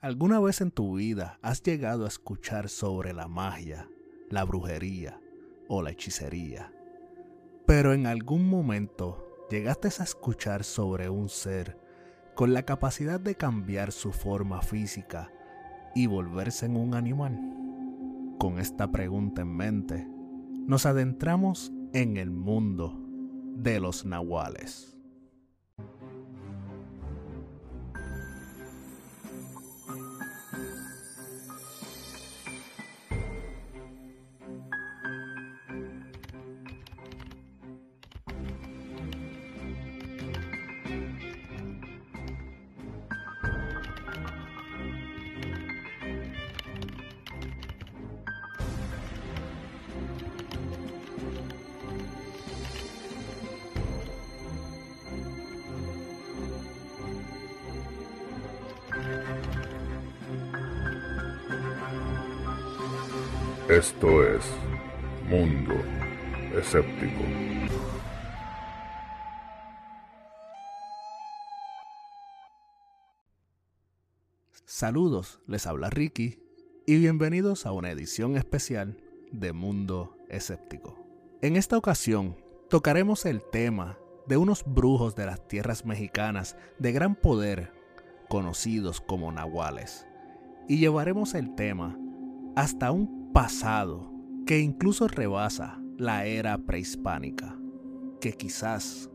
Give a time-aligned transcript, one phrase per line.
[0.00, 3.88] ¿Alguna vez en tu vida has llegado a escuchar sobre la magia,
[4.28, 5.18] la brujería
[5.68, 6.70] o la hechicería?
[7.66, 11.78] Pero en algún momento llegaste a escuchar sobre un ser
[12.34, 15.32] con la capacidad de cambiar su forma física
[15.94, 17.40] y volverse en un animal?
[18.38, 20.06] Con esta pregunta en mente,
[20.66, 23.00] nos adentramos en el mundo
[23.56, 24.95] de los nahuales.
[74.86, 76.38] Saludos, les habla Ricky
[76.86, 78.96] y bienvenidos a una edición especial
[79.32, 80.96] de Mundo Escéptico.
[81.42, 82.36] En esta ocasión
[82.70, 83.98] tocaremos el tema
[84.28, 87.72] de unos brujos de las tierras mexicanas de gran poder,
[88.28, 90.06] conocidos como nahuales,
[90.68, 91.98] y llevaremos el tema
[92.54, 94.12] hasta un pasado
[94.46, 97.58] que incluso rebasa la era prehispánica,
[98.20, 99.10] que quizás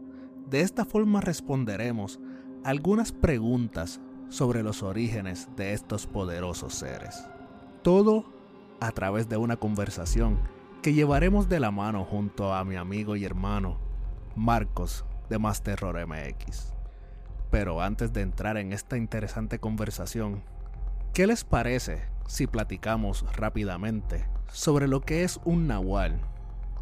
[0.49, 2.19] de esta forma responderemos
[2.66, 7.27] algunas preguntas sobre los orígenes de estos poderosos seres.
[7.83, 8.25] Todo
[8.79, 10.39] a través de una conversación
[10.81, 13.77] que llevaremos de la mano junto a mi amigo y hermano
[14.35, 16.73] Marcos de Más Terror MX.
[17.52, 20.41] Pero antes de entrar en esta interesante conversación,
[21.13, 26.19] ¿qué les parece si platicamos rápidamente sobre lo que es un nahual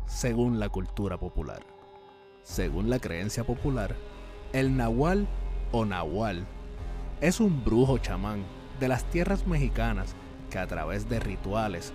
[0.05, 1.61] según la cultura popular.
[2.43, 3.95] Según la creencia popular,
[4.53, 5.27] el nahual
[5.71, 6.47] o nahual
[7.21, 8.43] es un brujo chamán
[8.79, 10.15] de las tierras mexicanas
[10.49, 11.93] que a través de rituales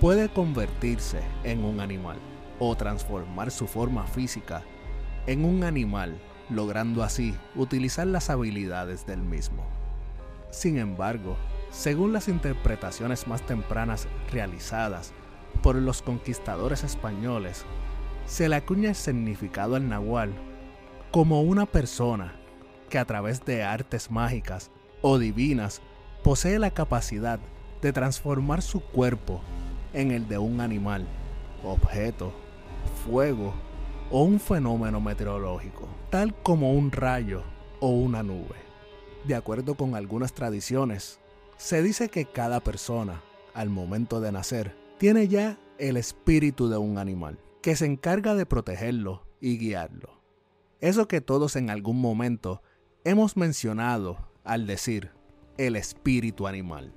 [0.00, 2.16] puede convertirse en un animal
[2.58, 4.62] o transformar su forma física
[5.26, 9.64] en un animal, logrando así utilizar las habilidades del mismo.
[10.50, 11.36] Sin embargo,
[11.70, 15.12] según las interpretaciones más tempranas realizadas
[15.62, 17.64] por los conquistadores españoles,
[18.26, 20.32] se le acuña el significado al nahual
[21.12, 22.39] como una persona
[22.90, 24.70] que a través de artes mágicas
[25.00, 25.80] o divinas
[26.22, 27.40] posee la capacidad
[27.80, 29.40] de transformar su cuerpo
[29.94, 31.06] en el de un animal,
[31.64, 32.32] objeto,
[33.06, 33.54] fuego
[34.10, 37.42] o un fenómeno meteorológico, tal como un rayo
[37.80, 38.56] o una nube.
[39.24, 41.20] De acuerdo con algunas tradiciones,
[41.56, 43.22] se dice que cada persona,
[43.54, 48.46] al momento de nacer, tiene ya el espíritu de un animal, que se encarga de
[48.46, 50.20] protegerlo y guiarlo.
[50.80, 52.62] Eso que todos en algún momento
[53.04, 55.10] hemos mencionado al decir
[55.56, 56.92] el espíritu animal.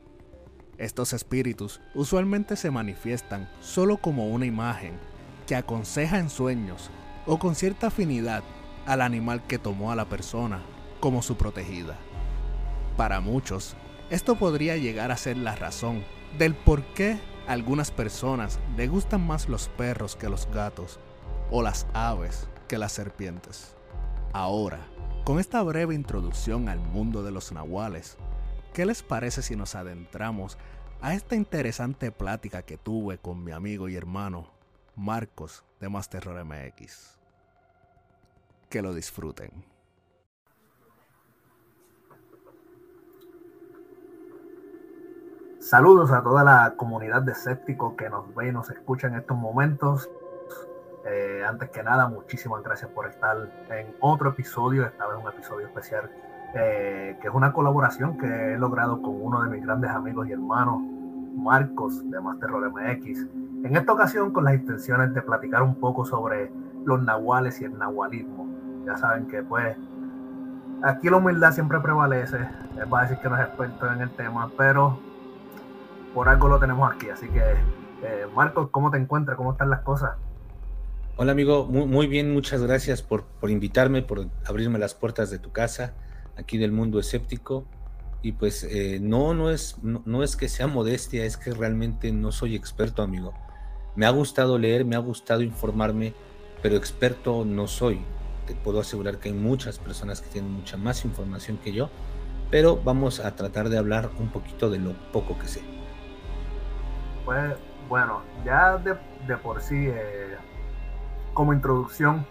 [0.78, 5.00] Estos espíritus usualmente se manifiestan solo como una imagen
[5.48, 6.90] que aconseja en sueños
[7.26, 8.44] o con cierta afinidad
[8.86, 10.62] al animal que tomó a la persona
[11.00, 11.98] como su protegida.
[12.98, 13.76] Para muchos,
[14.10, 16.04] esto podría llegar a ser la razón
[16.38, 21.00] del por qué algunas personas le gustan más los perros que los gatos
[21.50, 23.76] o las aves que las serpientes.
[24.34, 24.80] Ahora,
[25.24, 28.18] con esta breve introducción al mundo de los nahuales,
[28.74, 30.58] ¿qué les parece si nos adentramos
[31.02, 34.48] a esta interesante plática que tuve con mi amigo y hermano
[34.98, 37.18] Marcos de Más Terror MX?
[38.70, 39.52] Que lo disfruten.
[45.60, 49.38] Saludos a toda la comunidad de escépticos que nos ve y nos escucha en estos
[49.38, 50.10] momentos.
[51.06, 53.38] Eh, antes que nada, muchísimas gracias por estar
[53.70, 56.10] en otro episodio, esta vez un episodio especial,
[56.56, 60.32] eh, que es una colaboración que he logrado con uno de mis grandes amigos y
[60.32, 60.82] hermanos,
[61.36, 63.28] Marcos de Master Roll MX.
[63.64, 66.52] En esta ocasión con las intenciones de platicar un poco sobre
[66.86, 68.48] los nahuales y el nahualismo.
[68.86, 69.76] Ya saben que pues
[70.84, 74.10] aquí la humildad siempre prevalece, él va a decir que no es experto en el
[74.12, 75.00] tema, pero
[76.14, 77.10] por algo lo tenemos aquí.
[77.10, 77.42] Así que,
[78.04, 79.38] eh, Marcos, ¿cómo te encuentras?
[79.38, 80.12] ¿Cómo están las cosas?
[81.16, 85.52] Hola amigo, muy, bien, muchas gracias por, por, invitarme, por abrirme las puertas de tu
[85.52, 85.94] casa,
[86.38, 87.66] aquí del mundo escéptico.
[88.24, 92.32] Y pues eh, no, no es, no, es que sea modestia, es que realmente no
[92.32, 93.32] soy experto, amigo.
[93.96, 96.16] Me ha gustado leer, me ha gustado informarme,
[96.64, 98.02] pero experto no soy.
[98.48, 101.92] Te puedo asegurar que hay muchas personas que tienen mucha más información que yo,
[102.50, 105.62] pero vamos a tratar de hablar un poquito de lo poco que sé.
[107.24, 107.54] Pues
[107.88, 110.38] bueno, ya de, por sí, eh,
[111.34, 112.26] como introducción,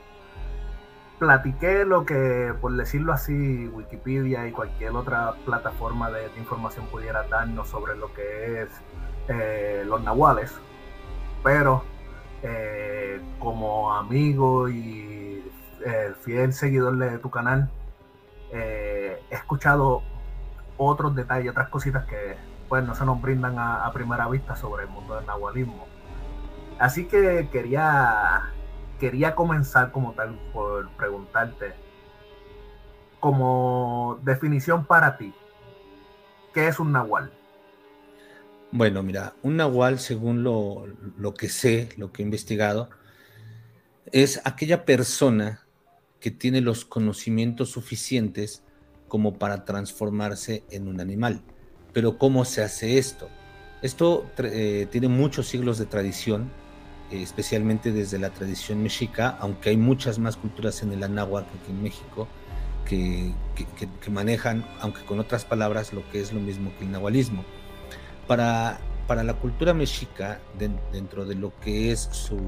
[1.18, 7.68] platiqué lo que, por decirlo así, Wikipedia y cualquier otra plataforma de, información pudiera darnos
[7.68, 8.68] sobre lo que es
[9.28, 10.52] eh, los nahuales,
[11.42, 11.84] pero
[12.42, 15.44] eh, como amigo y
[16.20, 17.68] fiel seguidor de tu canal,
[18.52, 20.02] he escuchado
[20.76, 22.36] otros detalles, otras cositas que
[22.68, 25.86] pues no se nos brindan a, primera vista sobre el mundo del nahualismo.
[26.78, 28.51] Así que quería,
[29.02, 31.72] quería comenzar como tal por preguntarte,
[33.18, 35.34] como definición para ti,
[36.54, 37.32] ¿qué es un nahual?
[38.70, 42.90] Bueno, mira, un nahual, según lo, que sé, lo que he investigado,
[44.12, 45.66] es aquella persona
[46.20, 48.62] que tiene los conocimientos suficientes
[49.08, 51.42] como para transformarse en un animal.
[51.92, 53.28] Pero ¿cómo se hace esto?
[53.82, 56.52] Esto eh, tiene muchos siglos de tradición,
[57.20, 61.82] especialmente desde la tradición mexica, aunque hay muchas más culturas en el anáhuac que en
[61.82, 62.28] México
[62.86, 63.34] que,
[64.10, 67.44] manejan, aunque con otras palabras, lo que es lo mismo que el nahualismo.
[68.26, 72.38] Para, para la cultura mexica, dentro de lo que es su,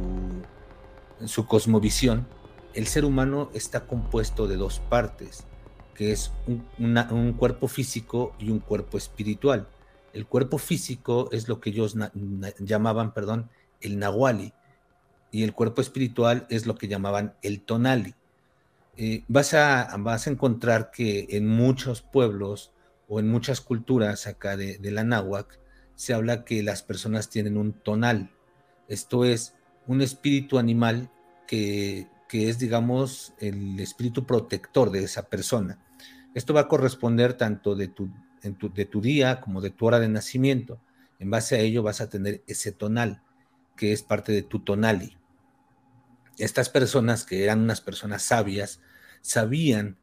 [1.24, 2.26] su cosmovisión,
[2.74, 5.46] el ser humano está compuesto de dos partes
[5.94, 9.68] que es un, cuerpo físico y un cuerpo espiritual.
[10.12, 11.96] El cuerpo físico es lo que ellos
[12.58, 13.48] llamaban, perdón,
[13.84, 14.52] el nahuali,
[15.34, 18.14] y el cuerpo espiritual es lo que llamaban el tonali.
[18.96, 22.70] Eh, vas, a, vas a encontrar que en muchos pueblos
[23.08, 25.58] o en muchas culturas acá de, la náhuac
[25.96, 28.30] se habla que las personas tienen un tonal.
[28.86, 29.54] Esto es
[29.88, 31.10] un espíritu animal
[31.48, 35.84] que, que es, digamos, el espíritu protector de esa persona.
[36.34, 38.08] Esto va a corresponder tanto de tu,
[38.42, 40.80] de tu día como de tu hora de nacimiento.
[41.18, 43.22] En base a ello vas a tener ese tonal,
[43.76, 45.16] que es parte de tu tonali.
[46.38, 48.80] Estas personas, que eran unas personas sabias,
[49.20, 49.98] sabían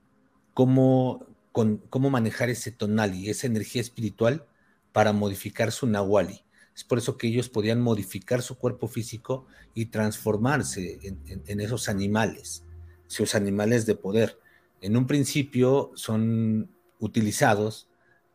[0.53, 4.45] cómo, cómo manejar ese tonali, esa energía espiritual,
[4.91, 6.43] para modificar su nahuali.
[6.75, 12.63] Es por eso que ellos podían modificar su cuerpo físico y transformarse en esos animales,
[13.07, 14.37] esos animales de poder
[14.81, 16.69] en un principio son
[16.99, 17.87] utilizados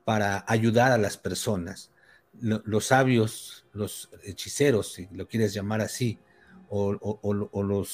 [0.05, 1.91] para ayudar a las personas.
[2.41, 6.19] Los sabios, los hechiceros, si lo quieres llamar así,
[6.69, 7.88] o, los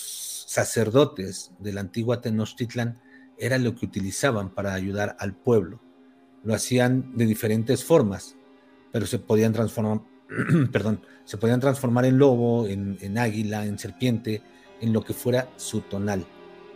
[0.49, 3.01] sacerdotes de la antigua Tenochtitlan,
[3.37, 5.81] era lo que utilizaban para ayudar al pueblo.
[6.45, 8.37] Lo hacían de diferentes formas,
[8.93, 10.03] pero se podían transformar,
[10.73, 14.43] perdón, se podían transformar en lobo, en, en águila, en serpiente,
[14.81, 16.27] en lo que fuera su tonal,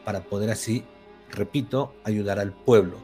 [0.05, 0.85] para poder así
[1.31, 2.97] repito, ayudar al pueblo.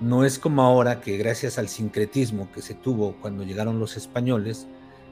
[0.00, 4.66] No es como ahora que gracias al sincretismo que se tuvo cuando llegaron los españoles,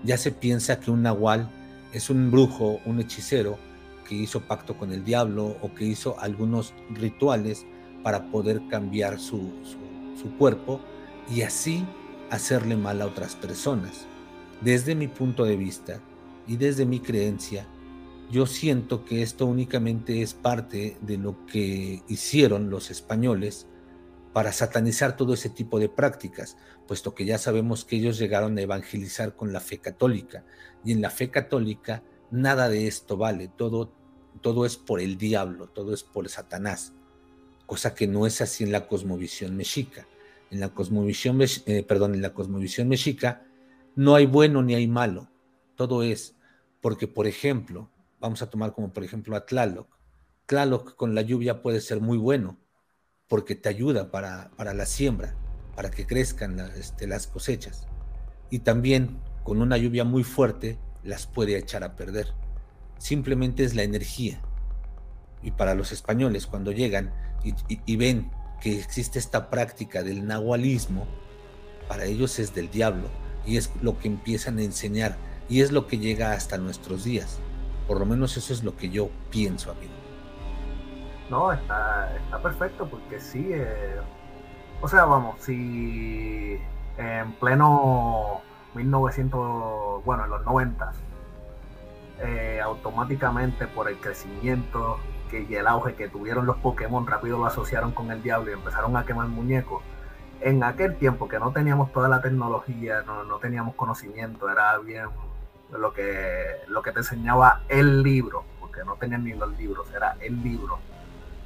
[0.05, 1.51] ya se piensa que un nahual
[1.93, 3.59] es un brujo, un hechicero
[4.09, 7.67] que hizo pacto con el diablo o que hizo algunos rituales
[8.03, 9.53] para poder cambiar su,
[10.21, 10.81] su cuerpo
[11.33, 11.85] y así
[12.31, 14.07] hacerle mal a otras personas.
[14.61, 16.01] Desde mi punto de vista
[16.47, 17.67] y desde mi creencia,
[18.31, 23.67] yo siento que esto únicamente es parte de lo que hicieron los españoles
[24.33, 26.57] para satanizar todo ese tipo de prácticas,
[26.87, 30.45] puesto que ya sabemos que ellos llegaron a evangelizar con la fe católica,
[30.85, 33.93] y en la fe católica nada de esto vale, todo,
[34.41, 36.93] todo es por el diablo, todo es por Satanás,
[37.67, 40.07] cosa que no es así en la cosmovisión mexica.
[40.51, 43.47] En la cosmovisión, eh, perdón, en la cosmovisión mexica
[43.95, 45.29] no hay bueno ni hay malo,
[45.77, 46.35] todo es
[46.81, 47.89] porque, por ejemplo,
[48.21, 49.89] Vamos a tomar como por ejemplo a Tlaloc.
[50.45, 52.59] Tlaloc con la lluvia puede ser muy bueno
[53.31, 55.37] porque te ayuda para, la siembra,
[55.77, 57.87] para que crezcan este, las cosechas.
[58.51, 62.35] Y también con una lluvia muy fuerte las puede echar a perder.
[62.99, 64.41] Simplemente es la energía.
[65.45, 67.15] Y para los españoles, cuando llegan
[67.87, 71.07] y, ven que existe esta práctica del nahualismo,
[71.87, 73.09] para ellos es del diablo
[73.47, 75.17] y es lo que empiezan a enseñar
[75.49, 77.39] y es lo que llega hasta nuestros días.
[77.87, 80.00] Por lo menos eso es lo que yo pienso, amigo.
[81.31, 83.51] No, está, está perfecto porque sí.
[83.53, 84.01] Eh,
[84.83, 86.61] o sea, vamos, si
[86.99, 88.41] en pleno
[88.75, 90.93] 1900, bueno, en los 90,
[92.21, 94.99] eh, automáticamente por el crecimiento
[95.31, 98.55] que, y el auge que tuvieron los Pokémon, rápido lo asociaron con el diablo y
[98.55, 99.83] empezaron a quemar muñecos.
[100.41, 105.07] En aquel tiempo que no teníamos toda la tecnología, no, no teníamos conocimiento, era bien
[105.71, 110.17] lo que, lo que te enseñaba el libro, porque no tenían ni los libros, era
[110.21, 110.79] el libro.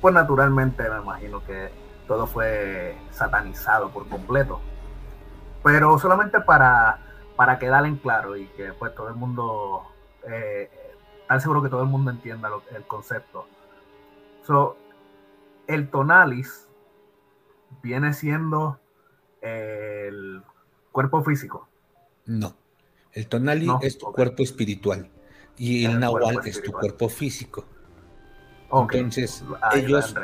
[0.04, 1.70] Pues naturalmente me imagino que
[2.06, 4.60] todo fue satanizado por completo.
[5.62, 6.98] Pero solamente para,
[7.36, 9.84] para quedar en claro y que pues todo el mundo,
[10.28, 10.68] eh,
[11.38, 13.46] seguro que todo el mundo entienda el concepto.
[14.46, 14.76] So,
[15.68, 16.68] el tonalis
[17.82, 18.78] viene siendo
[19.40, 20.42] el
[20.92, 21.66] cuerpo físico.
[22.26, 22.54] No,
[23.12, 25.08] el tonali es tu cuerpo espiritual
[25.56, 27.64] y el, nahual es tu cuerpo físico.
[28.72, 29.44] Entonces,
[29.74, 30.14] ellos...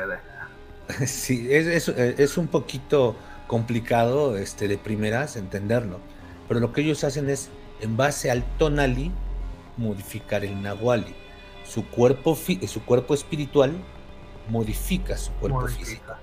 [1.05, 3.15] sí, es, es, un poquito
[3.47, 5.99] complicado este, de primeras entenderlo,
[6.47, 9.11] pero lo que ellos hacen es, en base al tonali,
[9.77, 11.15] modificar el nahuali.
[11.63, 13.73] Su cuerpo, su cuerpo espiritual
[14.49, 16.13] modifica su cuerpo físico.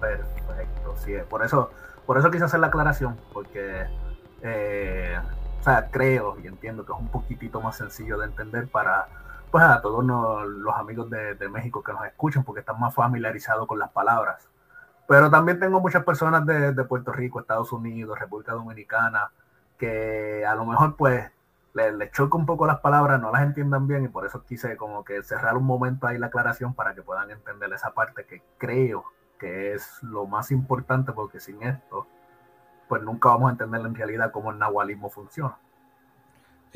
[0.00, 1.70] Perfecto, sí, por eso,
[2.06, 3.86] por eso quise hacer la aclaración, porque
[4.42, 5.18] eh,
[5.60, 9.08] o sea, creo y entiendo que es un poquitito más sencillo de entender para
[9.54, 13.78] pues a todos los amigos de, México que nos escuchan porque están más familiarizados con
[13.78, 14.48] las palabras.
[15.06, 19.30] Pero también tengo muchas personas de, Puerto Rico, Estados Unidos, República Dominicana,
[19.78, 21.30] que a lo mejor pues
[21.72, 24.76] les, les choca un poco las palabras, no las entiendan bien y por eso quise
[24.76, 28.42] como que cerrar un momento ahí la aclaración para que puedan entender esa parte que
[28.58, 29.04] creo
[29.38, 32.08] que es lo más importante porque sin esto
[32.88, 35.56] pues nunca vamos a entender en realidad cómo el nahualismo funciona.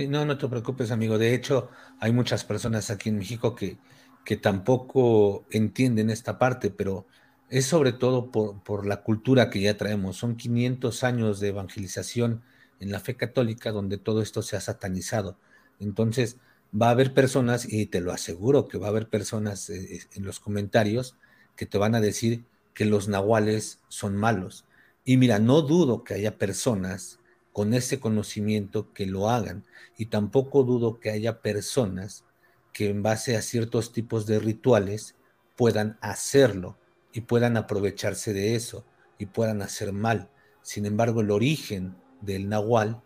[0.07, 1.19] No, no te preocupes, amigo.
[1.19, 3.79] De hecho, hay muchas personas aquí en México que,
[4.25, 7.07] que tampoco entienden esta parte, pero
[7.49, 10.17] es sobre todo por, por, la cultura que ya traemos.
[10.17, 12.43] Son 500 años de evangelización
[12.79, 15.37] en la fe católica donde todo esto se ha satanizado.
[15.81, 16.39] Entonces,
[16.73, 20.01] va a haber personas, y te lo aseguro que va a haber personas eh, eh,
[20.15, 21.17] en los comentarios
[21.57, 24.65] que te van a decir que los nahuales son malos.
[25.05, 27.19] Y mira, no dudo que haya personas
[27.59, 29.65] con ese conocimiento que lo hagan.
[29.97, 32.25] Y tampoco dudo que haya personas
[32.73, 35.17] que en base a ciertos tipos de rituales
[35.57, 36.79] puedan hacerlo
[37.13, 38.85] y puedan aprovecharse de eso
[39.19, 40.31] y puedan hacer mal.
[40.63, 43.03] Sin embargo, el origen del nahual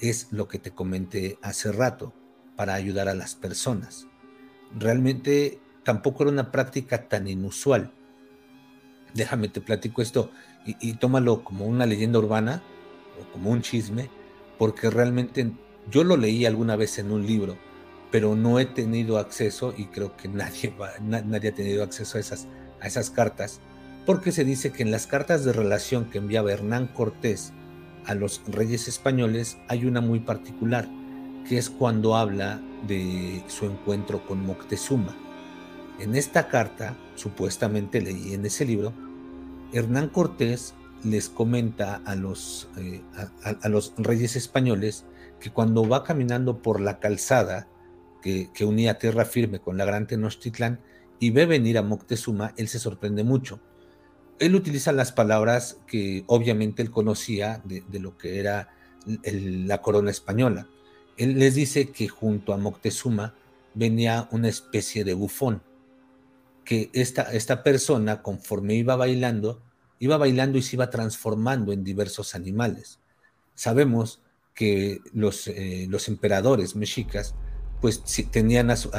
[0.00, 2.12] es lo que te comenté hace rato,
[2.56, 4.06] para ayudar a las personas.
[4.78, 7.90] Realmente tampoco era una práctica tan inusual.
[9.14, 10.30] Déjame te platico esto
[10.66, 12.62] y, tómalo como una leyenda urbana
[13.20, 14.10] o como un chisme,
[14.58, 15.50] porque realmente
[15.90, 17.56] yo lo leí alguna vez en un libro,
[18.10, 22.46] pero no he tenido acceso y creo que nadie, nadie ha tenido acceso a esas,
[22.80, 23.60] a esas cartas,
[24.06, 27.52] porque se dice que en las cartas de relación que enviaba Hernán Cortés
[28.06, 30.88] a los reyes españoles hay una muy particular,
[31.48, 35.16] que es cuando habla de su encuentro con Moctezuma.
[35.98, 38.92] En esta carta, supuestamente leí en ese libro,
[39.72, 43.02] Hernán Cortés les comenta a los, eh,
[43.42, 45.04] a, los reyes españoles
[45.38, 47.68] que cuando va caminando por la calzada
[48.22, 50.80] que, unía tierra firme con la gran Tenochtitlán
[51.20, 53.60] y ve venir a Moctezuma, él se sorprende mucho.
[54.38, 58.70] Él utiliza las palabras que obviamente él conocía de, lo que era
[59.04, 60.66] la corona española.
[61.18, 63.34] Él les dice que junto a Moctezuma
[63.74, 65.62] venía una especie de bufón,
[66.64, 69.62] que esta, esta persona, conforme iba bailando,
[70.04, 73.00] iba bailando y se iba transformando en diversos animales.
[73.54, 74.22] Sabemos
[74.54, 77.34] que los, eh, emperadores mexicas
[77.80, 78.90] pues tenían a, su,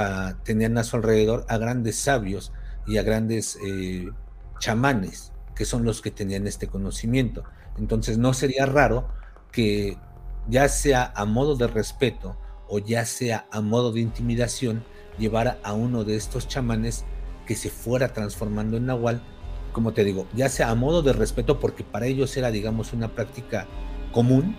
[0.43, 2.51] tenían a su alrededor a grandes sabios
[2.85, 4.09] y a grandes eh,
[4.59, 7.43] chamanes, que son los que tenían este conocimiento.
[7.77, 9.07] Entonces no sería raro
[9.51, 9.97] que
[10.47, 14.83] ya sea a modo de respeto o ya sea a modo de intimidación,
[15.17, 17.05] llevara a uno de estos chamanes
[17.45, 19.23] que se fuera transformando en nahual,
[19.75, 23.09] como te digo, ya sea a modo de respeto, porque para ellos era, digamos, una
[23.09, 23.67] práctica
[24.13, 24.55] común,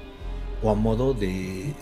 [0.63, 1.75] o a modo de,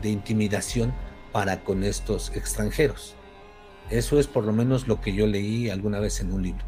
[0.00, 0.94] de, intimidación
[1.32, 3.16] para con estos extranjeros.
[3.90, 6.64] Eso es por lo menos lo que yo leí alguna vez en un libro.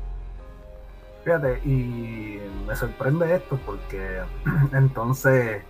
[1.23, 4.23] Fíjate, y me sorprende esto porque
[4.73, 5.63] entonces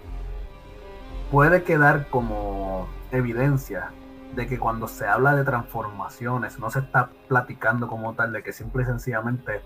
[1.30, 3.90] puede quedar como evidencia
[4.35, 8.54] de que cuando se habla de transformaciones no se está platicando como tal de que
[8.54, 9.61] simple y sencillamente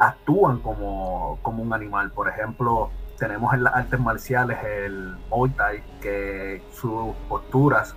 [0.00, 2.10] actúan como, como un animal.
[2.10, 7.94] Por ejemplo, tenemos en las artes marciales el Muay Thai, que sus posturas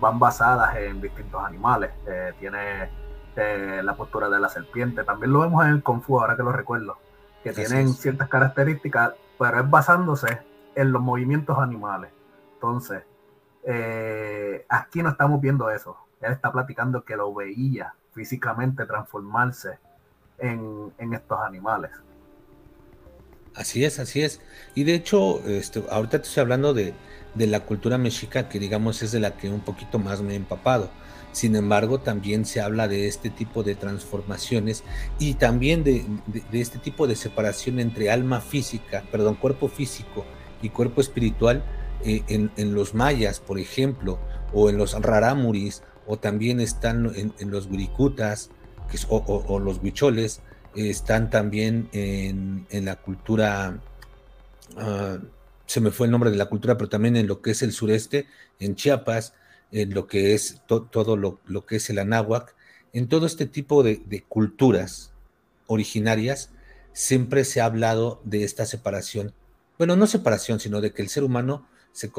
[0.00, 1.92] van basadas en distintos animales.
[2.06, 2.90] Eh, tiene
[3.36, 5.04] eh, la postura de la serpiente.
[5.04, 6.98] También lo vemos en el Kung Fu, ahora que lo recuerdo,
[7.42, 10.40] que tienen ciertas características, pero es basándose
[10.74, 12.10] en los movimientos animales.
[12.54, 13.04] Entonces,
[13.62, 15.96] eh, aquí no estamos viendo eso.
[16.20, 19.78] Él está platicando que lo veía físicamente transformarse
[20.38, 21.90] en, estos animales.
[23.54, 24.40] Así es, así es.
[24.74, 26.94] Y de hecho, este, ahorita estoy hablando de,
[27.34, 30.90] la cultura mexica, que digamos es de la que un poquito más me he empapado.
[31.32, 34.84] Sin embargo, también se habla de este tipo de transformaciones
[35.18, 36.06] y también de,
[36.52, 40.24] este tipo de separación entre alma física, perdón, cuerpo físico
[40.62, 41.62] y cuerpo espiritual
[42.04, 44.18] eh, en, los mayas, por ejemplo,
[44.54, 48.50] o en los rarámuris, o también están en, los gurikutas
[49.08, 50.40] o, los huicholes,
[50.74, 53.80] están también en, la cultura,
[54.76, 55.18] ah,
[55.66, 57.72] se me fue el nombre de la cultura, pero también en lo que es el
[57.72, 58.26] sureste,
[58.60, 59.34] en Chiapas,
[59.72, 62.54] en lo que es todo lo, que es el anáhuac,
[62.92, 65.12] en todo este tipo de, culturas
[65.66, 66.50] originarias,
[66.92, 69.34] siempre se ha hablado de esta separación.
[69.76, 72.10] Bueno, no separación, sino de que el ser humano se,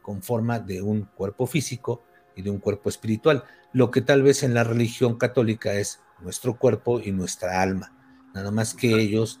[0.00, 2.02] conforma de un cuerpo físico
[2.36, 6.56] y de un cuerpo espiritual, lo que tal vez en la religión católica es nuestro
[6.56, 7.92] cuerpo y nuestra alma.
[8.34, 9.40] Nada más que ellos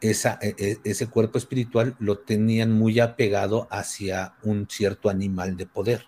[0.00, 5.66] esa, e, e, ese cuerpo espiritual lo tenían muy apegado hacia un cierto animal de
[5.66, 6.06] poder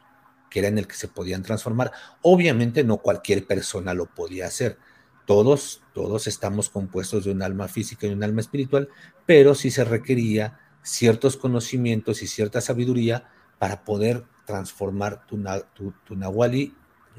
[0.49, 1.92] que era en el que se podían transformar.
[2.23, 4.78] Obviamente no cualquier persona lo podía hacer.
[5.26, 8.88] Todos, todos estamos compuestos de un alma física y un alma espiritual,
[9.26, 13.28] pero sí se requería ciertos conocimientos y cierta sabiduría
[13.59, 15.37] para poder transformar tu,
[15.75, 16.75] tu, tu nahuali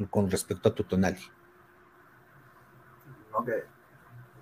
[0.09, 1.21] con respecto a tu tonali.
[3.31, 3.49] Ok.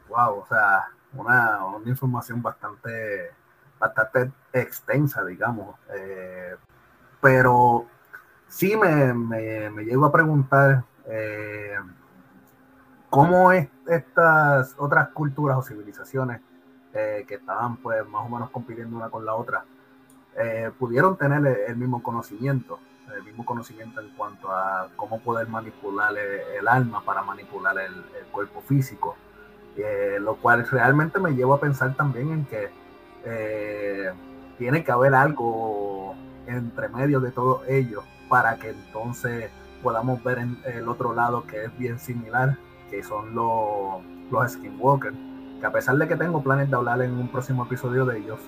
[0.07, 3.31] Wow, o sea, una, información bastante,
[3.77, 5.75] bastante extensa, digamos.
[5.93, 6.55] Eh,
[7.19, 7.87] pero
[8.47, 11.75] sí me, me, llego a preguntar eh,
[13.09, 16.39] cómo estas otras culturas o civilizaciones
[16.93, 19.65] eh, que estaban pues más o menos compitiendo una con la otra
[20.37, 22.79] eh, pudieron tener el, mismo conocimiento,
[23.15, 27.93] el mismo conocimiento en cuanto a cómo poder manipular el, alma para manipular el,
[28.31, 29.15] cuerpo físico,
[30.19, 32.69] lo cual realmente me lleva a pensar también en que
[34.57, 36.15] tiene que haber algo
[36.45, 39.49] entre medio de todo ello para que entonces
[39.83, 42.57] podamos ver en el otro lado que es bien similar,
[42.89, 44.01] que son los,
[44.31, 45.13] los Skinwalker,
[45.59, 48.39] que a pesar de que tengo planes de hablar en un próximo episodio de ellos,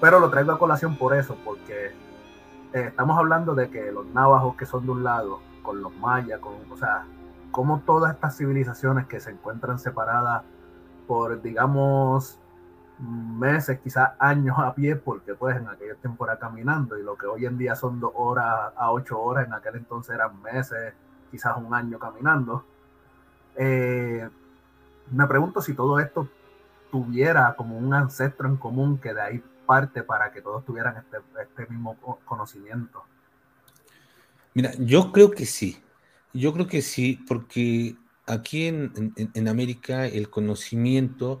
[0.00, 1.92] pero lo traigo a colación por eso, porque
[2.72, 6.40] eh, estamos hablando de que los navajos que son de un lado, con los mayas,
[6.40, 7.04] con, o sea,
[7.50, 10.42] como todas estas civilizaciones que se encuentran separadas
[11.06, 12.38] por, digamos,
[12.98, 17.46] meses, quizás años a pie, porque pues en aquella temporada caminando y lo que hoy
[17.46, 20.94] en día son dos horas a ocho horas, en aquel entonces eran meses,
[21.30, 22.64] quizás un año caminando.
[23.56, 24.28] Eh,
[25.10, 26.28] me pregunto si todo esto
[26.90, 31.18] tuviera como un ancestro en común que de ahí parte para que todos tuvieran este,
[31.40, 33.04] este mismo conocimiento.
[34.52, 35.80] Mira, yo creo que sí,
[36.32, 37.94] yo creo que sí, porque
[38.26, 41.40] aquí en, en América el conocimiento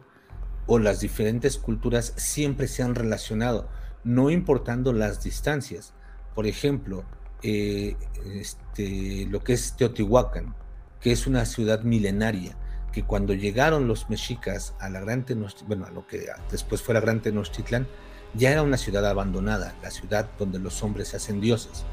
[0.66, 3.68] o las diferentes culturas siempre se han relacionado,
[4.04, 5.92] no importando las distancias.
[6.36, 7.02] Por ejemplo,
[7.42, 7.96] eh,
[8.34, 10.54] este, lo que es Teotihuacán,
[11.00, 12.56] que es una ciudad milenaria,
[12.92, 16.94] que cuando llegaron los mexicas a la Gran Tenochtitlán, bueno, a lo que después fue
[16.94, 17.88] la Gran Tenochtitlán,
[18.34, 21.84] ya era una ciudad abandonada, la ciudad donde los hombres se hacen dioses.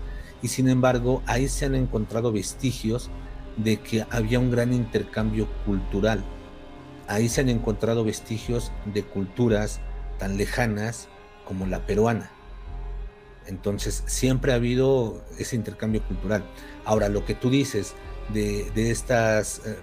[0.41, 3.10] Y sin embargo, ahí se han encontrado vestigios
[3.58, 6.23] de que había un gran intercambio cultural
[7.08, 9.80] Ahí se han encontrado vestigios de culturas
[10.19, 11.08] tan lejanas
[11.45, 12.30] como la peruana.
[13.45, 16.43] Entonces siempre ha habido ese intercambio cultural.
[16.84, 17.93] Ahora, lo que tú dices
[18.34, 19.78] de, estas, eh,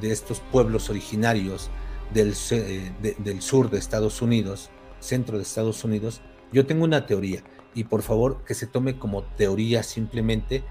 [0.00, 1.70] de, estos pueblos originarios
[2.12, 4.70] del, eh, del sur de Estados Unidos,
[5.04, 6.20] centro de Estados Unidos,
[6.52, 7.42] yo tengo una teoría
[7.74, 10.62] y por favor que se tome como teoría simplemente,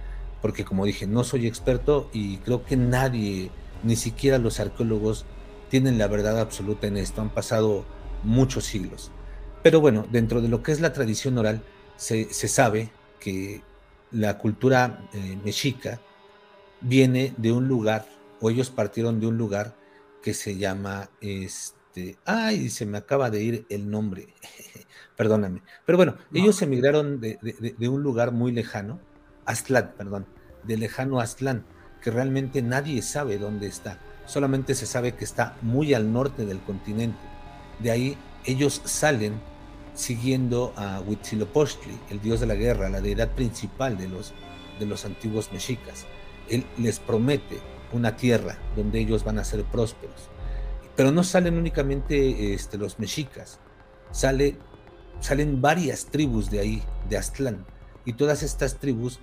[0.41, 3.51] porque como dije, no soy experto y creo que nadie,
[3.83, 5.25] ni siquiera los arqueólogos,
[5.69, 7.85] tienen la verdad absoluta en esto, han pasado
[8.23, 9.11] muchos siglos.
[9.61, 11.63] Pero bueno, dentro de lo que es la tradición oral,
[11.95, 13.61] se, sabe que
[14.11, 15.99] la cultura eh, mexica
[16.81, 18.05] viene de un lugar,
[18.41, 19.75] o ellos partieron de un lugar
[20.21, 21.77] que se llama, este,
[22.25, 24.33] ay, se me acaba de ir el nombre,
[25.15, 25.61] perdóname.
[25.85, 27.37] Pero bueno, ellos emigraron de,
[27.77, 28.99] de, un lugar muy lejano,
[29.45, 30.25] Aztlán, perdón,
[30.63, 31.65] de lejano Aztlán,
[32.01, 36.61] que realmente nadie sabe dónde está solamente se sabe que está muy al norte del
[36.61, 37.19] continente.
[37.79, 39.39] De ahí ellos salen
[39.93, 44.33] siguiendo a Huitzilopochtli, el dios de la guerra, la deidad principal de los,
[44.79, 46.05] de los antiguos mexicas.
[46.49, 47.59] Él les promete
[47.91, 50.29] una tierra donde ellos van a ser prósperos.
[50.95, 53.59] Pero no salen únicamente este, los mexicas,
[54.11, 54.57] sale,
[55.19, 57.65] salen varias tribus de ahí, de Aztlán,
[58.05, 59.19] y todas estas tribus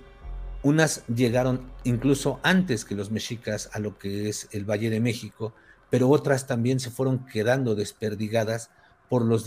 [0.63, 5.53] unas llegaron incluso antes que los mexicas a lo que es el Valle de México,
[5.89, 8.69] pero otras también se fueron quedando desperdigadas
[9.09, 9.45] por, los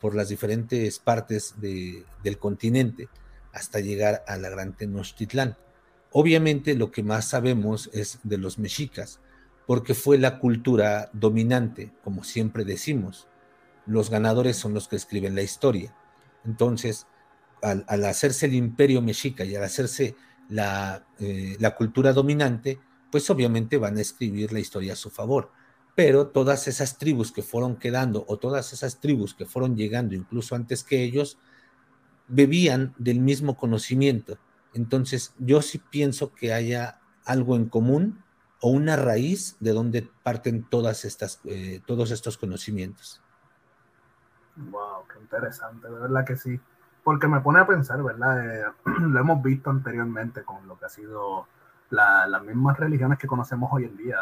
[0.00, 3.08] por las diferentes partes del continente
[3.52, 5.56] hasta llegar a la Gran Tenochtitlán.
[6.10, 9.20] Obviamente lo que más sabemos es de los mexicas,
[9.66, 13.28] porque fue la cultura dominante, como siempre decimos.
[13.86, 15.94] Los ganadores son los que escriben la historia.
[16.44, 17.06] Entonces,
[17.62, 20.16] al, hacerse el imperio mexica y al hacerse
[20.48, 22.78] la, eh, la cultura dominante,
[23.10, 25.50] pues obviamente van a escribir la historia a su favor.
[25.94, 30.56] Pero todas esas tribus que fueron quedando o todas esas tribus que fueron llegando incluso
[30.56, 31.38] antes que ellos,
[32.26, 34.38] bebían del mismo conocimiento.
[34.74, 38.23] Entonces, yo sí pienso que haya algo en común
[38.66, 43.22] o una raíz de donde parten todas estas, eh, todos estos conocimientos.
[44.56, 46.58] Wow, qué interesante, de verdad que sí.
[47.02, 48.42] Porque me pone a pensar, ¿verdad?
[48.42, 48.64] Eh,
[49.00, 51.46] lo hemos visto anteriormente con lo que ha sido
[51.90, 54.16] las mismas religiones que conocemos hoy en día.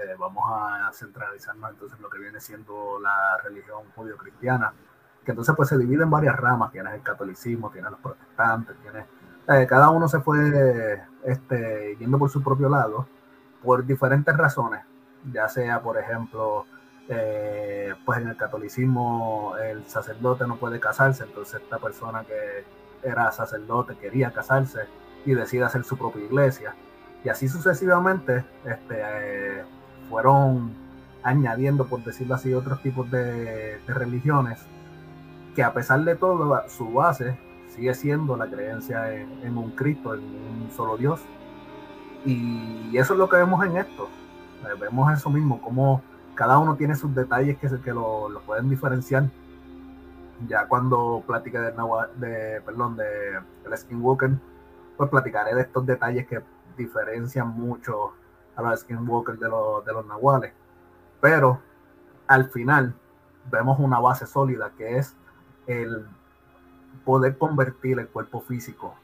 [0.00, 4.72] Eh, vamos a centralizarnos entonces en lo que viene siendo la religión judío-cristiana,
[5.24, 6.70] que entonces pues se divide en varias ramas.
[6.70, 9.06] Tienes el catolicismo, tienes los protestantes, tienes...
[9.68, 13.08] cada uno se fue este, yendo por su propio lado
[13.62, 14.80] por diferentes razones,
[15.32, 16.66] ya sea, por ejemplo,
[17.08, 22.64] eh, pues en el catolicismo el sacerdote no puede casarse, entonces esta persona que
[23.02, 24.80] era sacerdote quería casarse
[25.24, 26.74] y decide hacer su propia iglesia.
[27.24, 29.64] Y así sucesivamente este,
[30.08, 30.72] fueron
[31.22, 34.60] añadiendo, por decirlo así, otros tipos de, religiones
[35.54, 40.20] que a pesar de todo, su base sigue siendo la creencia en un Cristo, en
[40.20, 41.20] un solo Dios.
[42.24, 44.08] Y eso es lo que vemos en esto.
[44.64, 46.02] Eh, vemos eso mismo, como
[46.34, 49.24] cada uno tiene sus detalles que, que lo, pueden diferenciar.
[50.46, 51.72] Ya cuando platique de,
[52.16, 54.30] de perdón, de el Skinwalker,
[54.96, 56.42] pues platicaré de estos detalles que
[56.76, 58.12] diferencian mucho
[58.56, 60.52] a los Skinwalker de los, de los nahuales.
[61.20, 61.60] Pero
[62.26, 62.94] al final
[63.50, 65.14] vemos una base sólida que es
[65.66, 66.06] el
[67.04, 68.94] poder convertir el cuerpo físico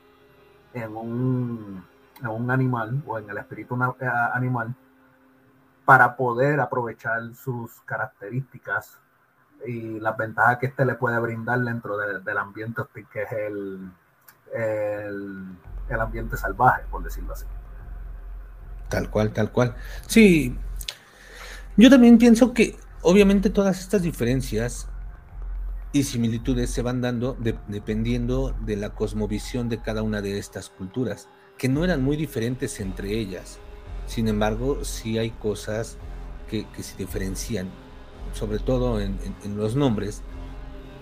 [0.74, 1.85] en un
[2.20, 4.74] en un animal o en el espíritu eh, animal
[5.85, 8.98] para poder aprovechar sus características
[9.66, 13.90] y las ventajas que éste le puede brindar dentro del ambiente que es el,
[14.54, 17.46] el, ambiente salvaje, por decirlo así.
[18.88, 19.74] Tal cual, tal cual.
[20.07, 20.57] Sí,
[21.76, 24.88] yo también pienso que obviamente todas estas diferencias
[25.92, 31.28] y similitudes se van dando dependiendo de la cosmovisión de cada una de estas culturas
[31.59, 33.59] que no eran muy diferentes entre ellas.
[34.07, 35.99] Sin embargo, sí hay cosas
[36.49, 37.68] que, se diferencian,
[38.33, 39.18] sobre todo en,
[39.57, 40.23] los nombres,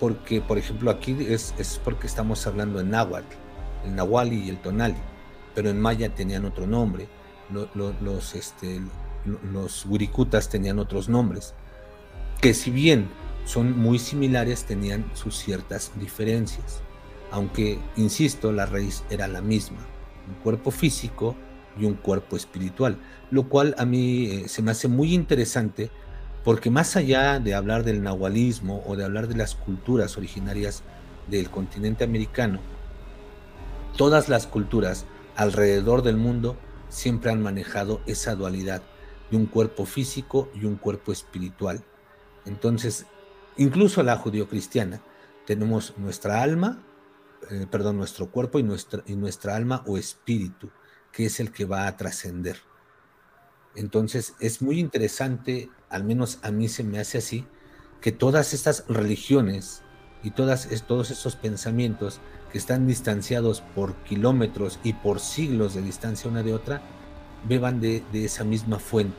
[0.00, 1.52] porque, por ejemplo, aquí es,
[1.84, 3.36] porque estamos hablando en náhuatl,
[3.84, 4.96] el nahuali y el tonali,
[5.54, 7.06] pero en maya tenían otro nombre,
[7.74, 8.80] los, este,
[10.50, 11.54] tenían otros nombres,
[12.40, 13.08] que si bien
[13.44, 16.80] son muy similares, tenían sus ciertas diferencias,
[17.30, 19.86] aunque, insisto, la raíz era la misma
[20.28, 21.36] un cuerpo físico
[21.78, 22.98] y un cuerpo espiritual,
[23.30, 25.90] lo cual a mí eh, se me hace muy interesante
[26.44, 30.84] porque más allá de hablar del nahualismo o de hablar de las culturas originarias
[31.28, 32.60] del continente americano,
[33.96, 36.56] todas las culturas alrededor del mundo
[36.88, 38.82] siempre han manejado esa dualidad
[39.30, 41.82] de un cuerpo físico y un cuerpo espiritual.
[42.44, 43.06] Entonces,
[43.56, 45.00] incluso la judio-cristiana,
[45.46, 46.80] tenemos nuestra alma
[47.50, 50.70] eh, perdón, nuestro cuerpo y nuestra, y nuestra alma o espíritu,
[51.12, 52.58] que es el que va a trascender.
[53.74, 57.46] Entonces es muy interesante, al menos a mí se me hace así,
[58.00, 59.82] que todas estas religiones
[60.22, 66.30] y todas, todos estos pensamientos que están distanciados por kilómetros y por siglos de distancia
[66.30, 66.82] una de otra,
[67.46, 69.16] beban de, de esa misma fuente,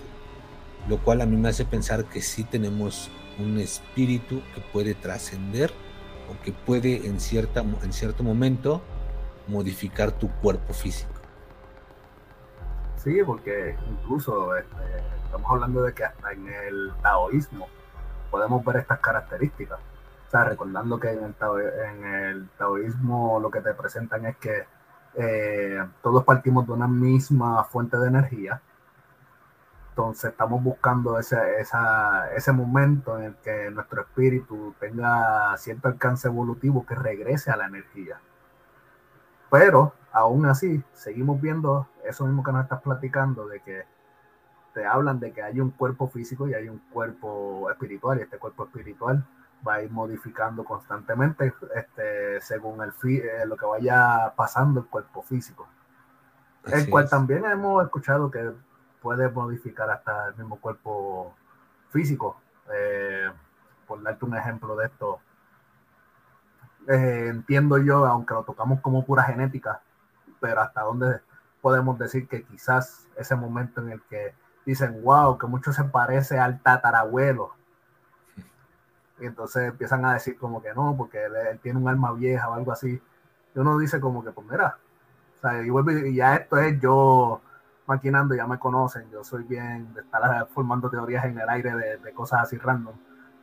[0.89, 3.09] lo cual a mí me hace pensar que sí tenemos
[3.39, 5.71] un espíritu que puede trascender
[6.29, 8.81] o que puede en, cierta, en cierto momento
[9.47, 11.13] modificar tu cuerpo físico.
[12.97, 14.75] Sí, porque incluso este,
[15.25, 17.67] estamos hablando de que hasta en el taoísmo
[18.29, 19.79] podemos ver estas características.
[20.27, 21.35] O sea, recordando que en el,
[21.89, 24.65] en el taoísmo lo que te presentan es que
[25.15, 28.61] eh, todos partimos de una misma fuente de energía
[29.97, 31.37] entonces estamos buscando ese,
[32.35, 37.65] ese momento en el que nuestro espíritu tenga cierto alcance evolutivo que regrese a la
[37.65, 38.19] energía.
[39.49, 43.85] Pero aún así, seguimos viendo eso mismo que nos estás platicando, de que
[44.75, 48.37] te hablan de que hay un cuerpo físico y hay un cuerpo espiritual, y este
[48.37, 49.25] cuerpo espiritual
[49.67, 55.23] va a ir modificando constantemente este, según el eh, lo que vaya pasando el cuerpo
[55.23, 55.67] físico.
[56.65, 58.51] el cual también hemos escuchado que
[59.07, 61.33] puede modificar hasta el mismo cuerpo
[61.91, 62.41] físico.
[62.73, 63.31] Eh,
[63.87, 65.21] por darte un ejemplo de esto,
[66.89, 69.79] eh, entiendo yo, aunque lo tocamos como pura genética,
[70.41, 71.21] pero hasta dónde
[71.61, 76.37] podemos decir que quizás ese momento en el que dicen, wow, que mucho se parece
[76.37, 77.53] al tatarabuelo.
[79.21, 82.55] Y entonces empiezan a decir como que no, porque él, tiene un alma vieja o
[82.55, 83.01] algo así.
[83.55, 84.77] Y uno dice como que, pues mira,
[85.37, 87.41] o sea, y, ya esto es yo
[87.87, 91.97] maquinando, ya me conocen, yo soy bien de estar formando teorías en el aire de,
[91.97, 92.95] de cosas así random.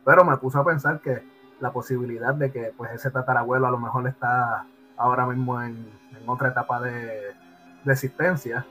[0.03, 1.23] Pero me puso a pensar que
[1.59, 4.65] la posibilidad de que pues ese tatarabuelo a lo mejor está
[4.97, 5.85] ahora mismo en,
[6.27, 7.33] otra etapa de,
[7.85, 8.65] existencia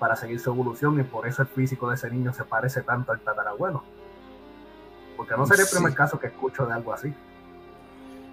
[0.00, 3.12] para seguir su evolución y por eso el físico de ese niño se parece tanto
[3.12, 3.84] al tatarabuelo.
[5.16, 7.14] Porque no sería el primer caso que escucho de algo así.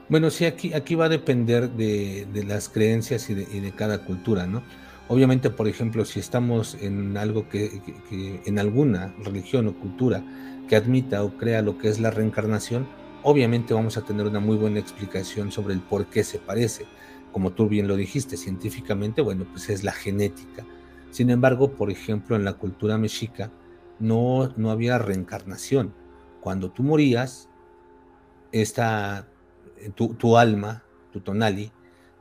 [0.10, 4.64] Bueno, sí, aquí, aquí va a depender de, las creencias y de, cada cultura, ¿no?
[5.08, 7.82] Obviamente, por ejemplo, si estamos en algo que,
[8.46, 10.24] en alguna religión o cultura
[10.68, 12.88] que admita o crea lo que es la reencarnación,
[13.22, 16.86] obviamente vamos a tener una muy buena explicación sobre el por qué se parece
[17.34, 20.66] como tú bien lo dijiste, científicamente, bueno, pues es la genética.
[21.10, 23.52] Sin embargo, por ejemplo, en la cultura mexica
[24.00, 25.94] no, no había reencarnación.
[26.40, 27.50] Cuando tú morías,
[28.52, 29.28] esta,
[29.96, 31.72] tu, tu alma, tu tonali,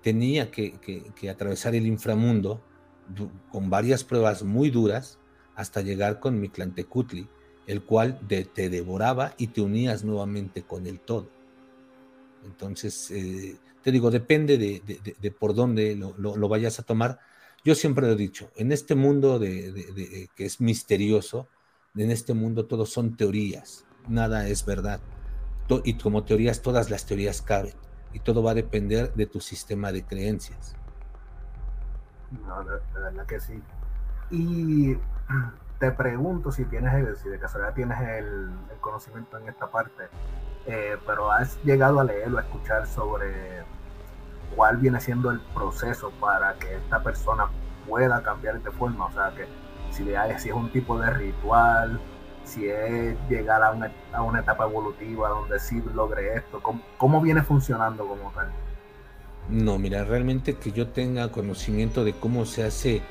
[0.02, 0.72] tenía que,
[1.14, 2.64] que, atravesar el inframundo
[3.50, 5.18] con varias pruebas muy duras
[5.54, 7.28] hasta llegar con Mictlantecutli,
[7.66, 11.28] el cual te devoraba y te unías nuevamente con el todo.
[12.44, 17.20] Entonces, eh, te digo, depende de, por dónde lo, vayas a tomar.
[17.64, 21.48] Yo siempre lo he dicho, en este mundo de, que es misterioso,
[21.96, 25.00] en este mundo todo son teorías, nada es verdad.
[25.84, 27.74] y como teorías, todas las teorías caben.
[28.14, 30.76] Y todo va a depender de tu sistema de creencias.
[32.46, 33.62] No, de, verdad que sí.
[34.30, 34.94] Y
[35.78, 40.08] te pregunto si tienes, si de casualidad tienes el conocimiento en esta parte
[40.66, 43.64] eh, pero has llegado a leer o a escuchar sobre
[44.54, 47.46] cuál viene siendo el proceso para que esta persona
[47.88, 49.46] pueda cambiar de forma, o sea, que
[49.90, 50.04] si,
[50.38, 52.00] si es un tipo de ritual,
[52.44, 57.20] si es llegar a una, a una etapa evolutiva donde sí logre esto, ¿cómo, ¿cómo,
[57.20, 58.52] viene funcionando como tal?
[59.48, 63.02] No, mira, realmente que yo tenga conocimiento de cómo se hace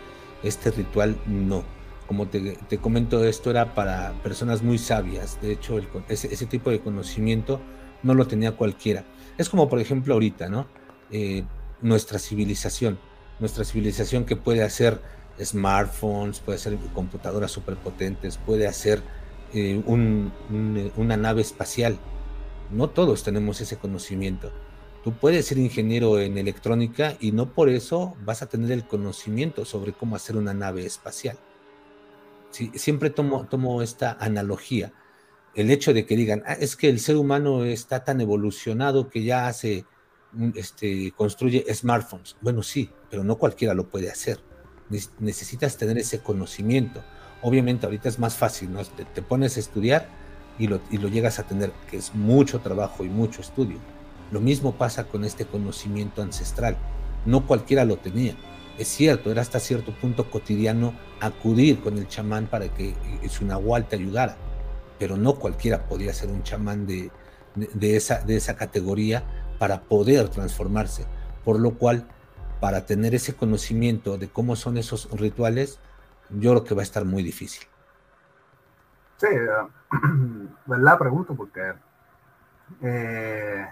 [0.43, 1.63] este ritual, no
[2.11, 5.39] como te, comento, esto era para personas muy sabias.
[5.41, 7.61] De hecho, ese, tipo de conocimiento
[8.03, 9.05] no lo tenía cualquiera.
[9.37, 10.67] Es como, por ejemplo, ahorita, ¿no?
[11.09, 11.45] Eh,
[11.81, 12.99] nuestra civilización.
[13.39, 15.01] Nuestra civilización que puede hacer
[15.41, 19.01] smartphones, puede hacer computadoras superpotentes, puede hacer
[19.53, 21.97] eh, una nave espacial.
[22.71, 24.51] No todos tenemos ese conocimiento.
[25.03, 29.65] Tú puedes ser ingeniero en electrónica y no por eso vas a tener el conocimiento
[29.65, 31.37] sobre cómo hacer una nave espacial
[32.51, 34.93] siempre tomo, esta analogía.
[35.55, 39.23] El hecho de que digan, ah, es que el ser humano está tan evolucionado que
[39.23, 39.85] ya hace,
[40.55, 42.37] este, construye smartphones.
[42.41, 44.39] Bueno, sí, pero no cualquiera lo puede hacer.
[45.19, 47.01] Necesitas tener ese conocimiento.
[47.41, 48.83] Obviamente ahorita es más fácil, ¿no?
[48.83, 50.07] Te, pones a estudiar
[50.59, 53.77] y lo, y lo llegas a tener, que es mucho trabajo y mucho estudio.
[54.31, 56.77] Lo mismo pasa con este conocimiento ancestral.
[57.25, 58.35] No cualquiera lo tenía.
[58.77, 62.95] Es cierto, era hasta cierto punto cotidiano acudir con el chamán para que
[63.29, 64.37] su nahual te ayudara,
[64.97, 67.11] pero no cualquiera podía ser un chamán de,
[67.81, 69.23] esa, de esa categoría
[69.59, 71.05] para poder transformarse,
[71.43, 72.07] por lo cual
[72.59, 75.79] para tener ese conocimiento de cómo son esos rituales,
[76.29, 77.67] yo creo que va a estar muy difícil.
[79.17, 79.27] Sí,
[80.65, 80.97] ¿verdad?
[80.97, 81.73] Pregunto porque,
[82.81, 83.67] eh,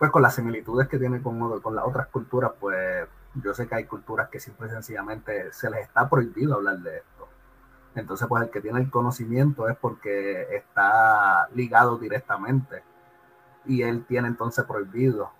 [0.00, 3.74] pues con las similitudes que tiene con, con las otras culturas, pues yo sé que
[3.74, 7.28] hay culturas que simple y sencillamente se les está prohibido hablar de esto.
[7.94, 12.82] Entonces, pues el que tiene el conocimiento es porque está ligado directamente
[13.66, 15.32] y él tiene entonces prohibido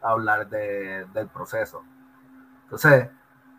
[0.00, 1.82] hablar del proceso.
[2.62, 3.08] Entonces,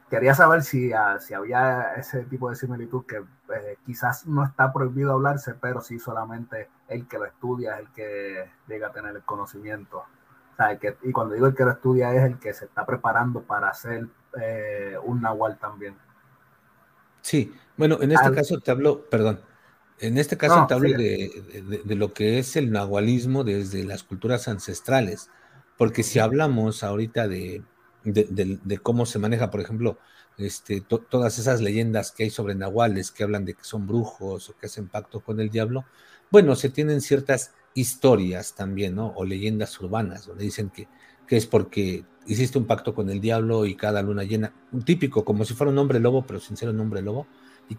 [0.10, 4.71] quería saber si, ah, si había ese tipo de similitud que eh, quizás no está
[4.71, 9.13] prohibido hablarse, pero sí solamente el que lo estudia es el que llega a tener
[9.17, 10.06] el conocimiento
[11.04, 14.08] y cuando digo el que lo estudia es el que se está preparando para hacer
[14.41, 15.95] eh, un nahual también.
[17.22, 19.39] Sí, bueno, en este caso te hablo, perdón,
[20.00, 25.30] en este caso te hablo de, lo que es el nahualismo desde las culturas ancestrales,
[25.78, 27.63] porque si hablamos ahorita de,
[28.82, 29.98] cómo se maneja, por ejemplo,
[30.38, 34.58] este, todas esas leyendas que hay sobre nahuales que hablan de que son brujos o
[34.58, 35.86] que hacen pacto con el diablo,
[36.32, 39.13] bueno, se tienen ciertas historias también, ¿no?
[39.15, 40.88] O leyendas urbanas, donde dicen que,
[41.27, 45.25] que es porque hiciste un pacto con el diablo y cada luna llena, un típico,
[45.25, 47.27] como si fuera un hombre lobo, pero sin ser un hombre lobo,
[47.69, 47.75] y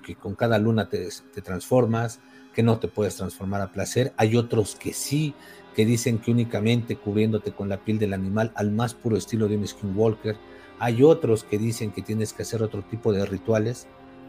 [0.00, 2.20] que, con cada luna te, te, transformas,
[2.54, 4.12] que no te puedes transformar a placer.
[4.16, 5.34] Hay otros que sí,
[5.74, 9.56] que dicen que únicamente cubriéndote con la piel del animal al más puro estilo de
[9.56, 10.36] un skinwalker.
[10.78, 13.86] Hay otros que dicen que tienes que hacer otro tipo de rituales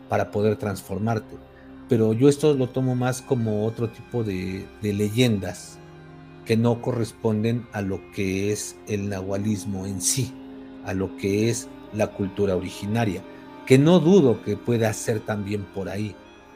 [0.09, 1.37] para poder transformarte.
[1.91, 5.77] Pero yo esto lo tomo más como otro tipo de, leyendas
[6.45, 10.33] que no corresponden a lo que es el nahualismo en sí,
[10.85, 13.21] a lo que es la cultura originaria,
[13.65, 16.15] que no dudo que pueda ser también por ahí,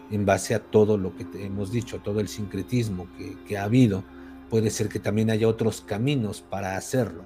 [0.09, 3.65] en base a todo lo que te hemos dicho, todo el sincretismo que, que, ha
[3.65, 4.05] habido,
[4.49, 7.25] puede ser que también haya otros caminos para hacerlo.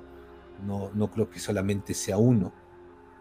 [0.65, 2.53] No, no creo que solamente sea uno,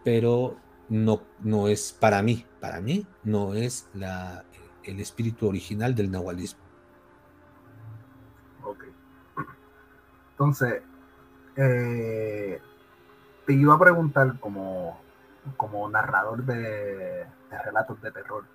[0.03, 0.57] pero
[0.89, 4.45] no, no es para mí, para mí no es la,
[4.89, 6.61] el espíritu original del nahualismo.
[8.63, 8.83] Ok.
[10.31, 10.81] Entonces,
[11.55, 12.61] eh,
[13.45, 14.99] te iba a preguntar como,
[15.57, 17.25] como narrador de,
[17.63, 18.45] relatos de terror.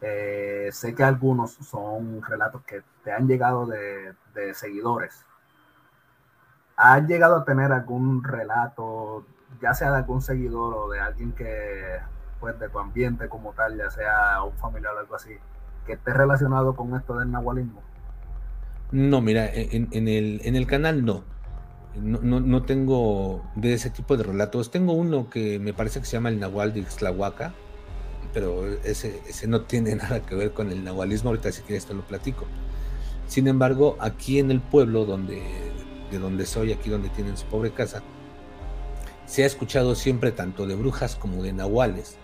[0.00, 5.24] Eh, sé que algunos son relatos que te han llegado de, de, seguidores.
[6.76, 9.26] ¿Has llegado a tener algún relato,
[9.60, 11.98] ya sea de algún seguidor o de alguien que,
[12.40, 15.38] pues, de tu ambiente como tal, ya sea un familiar o algo así,
[15.86, 17.80] que esté relacionado con esto del nahualismo?
[18.92, 21.24] No, mira, en, el, en el canal no
[22.00, 24.70] no, no, no, tengo de ese tipo de relatos.
[24.70, 27.54] Tengo uno que me parece que se llama el Nahual de Ixtlahuaca,
[28.32, 31.30] pero ese, ese no tiene nada que ver con el nahualismo.
[31.30, 32.46] Ahorita si quieres te lo platico.
[33.26, 35.42] Sin embargo, aquí en el pueblo donde,
[36.10, 38.02] de donde soy, aquí donde tienen su pobre casa,
[39.26, 42.18] se ha escuchado siempre tanto de brujas como de nahuales.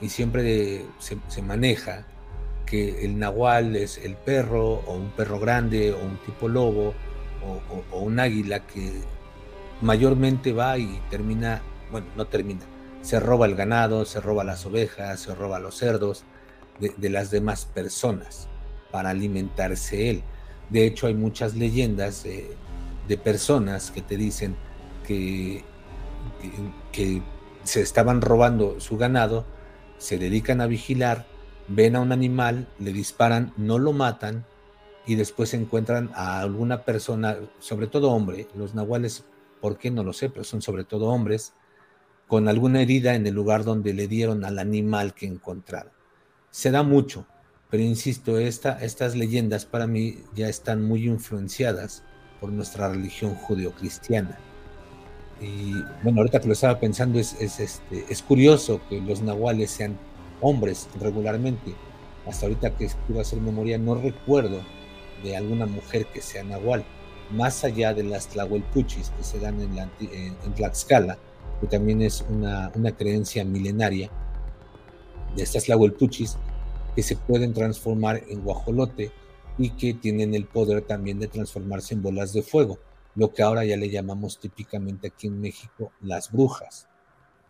[0.00, 2.06] Y siempre se, se maneja
[2.66, 6.94] que el nahual es el perro o un perro grande o un tipo lobo
[7.92, 8.92] o, un águila que
[9.80, 12.62] mayormente va y termina, bueno, no termina,
[13.02, 16.24] se roba el ganado, se roba las ovejas, se roba los cerdos
[16.80, 18.48] de, las demás personas
[18.90, 20.22] para alimentarse él.
[20.70, 22.48] De hecho, hay muchas leyendas eh,
[23.06, 24.56] de personas que te dicen
[25.06, 25.62] que,
[26.92, 27.22] que,
[27.64, 29.46] se estaban robando su ganado,
[29.96, 31.24] se dedican a vigilar,
[31.68, 34.44] ven a un animal, le disparan, no lo matan
[35.06, 39.24] y después encuentran a alguna persona, sobre todo hombre, los nahuales,
[39.60, 40.30] ¿por qué no lo sé?
[40.30, 41.52] Pero son sobre todo hombres,
[42.26, 45.92] con alguna herida en el lugar donde le dieron al animal que encontraron.
[46.50, 47.26] Se da mucho,
[47.70, 52.02] pero insisto, esta, estas leyendas para mí ya están muy influenciadas
[52.40, 54.38] por nuestra religión judeocristiana.
[55.40, 55.72] Y
[56.02, 59.98] bueno, ahorita que lo estaba pensando, es, es, este, es curioso que los nahuales sean
[60.40, 61.74] hombres regularmente.
[62.26, 64.60] Hasta ahorita que quiero hacer memoria, no recuerdo
[65.22, 66.84] de alguna mujer que sea nahual,
[67.30, 71.18] más allá de las tlahuelpuchis que se dan en, la, en, Tlaxcala,
[71.60, 74.10] que también es una, una creencia milenaria
[75.36, 76.36] de estas tlahuelpuchis
[76.94, 79.10] que se pueden transformar en guajolote
[79.58, 82.78] y que tienen el poder también de transformarse en bolas de fuego,
[83.14, 86.88] lo que ahora ya le llamamos típicamente aquí en México las brujas,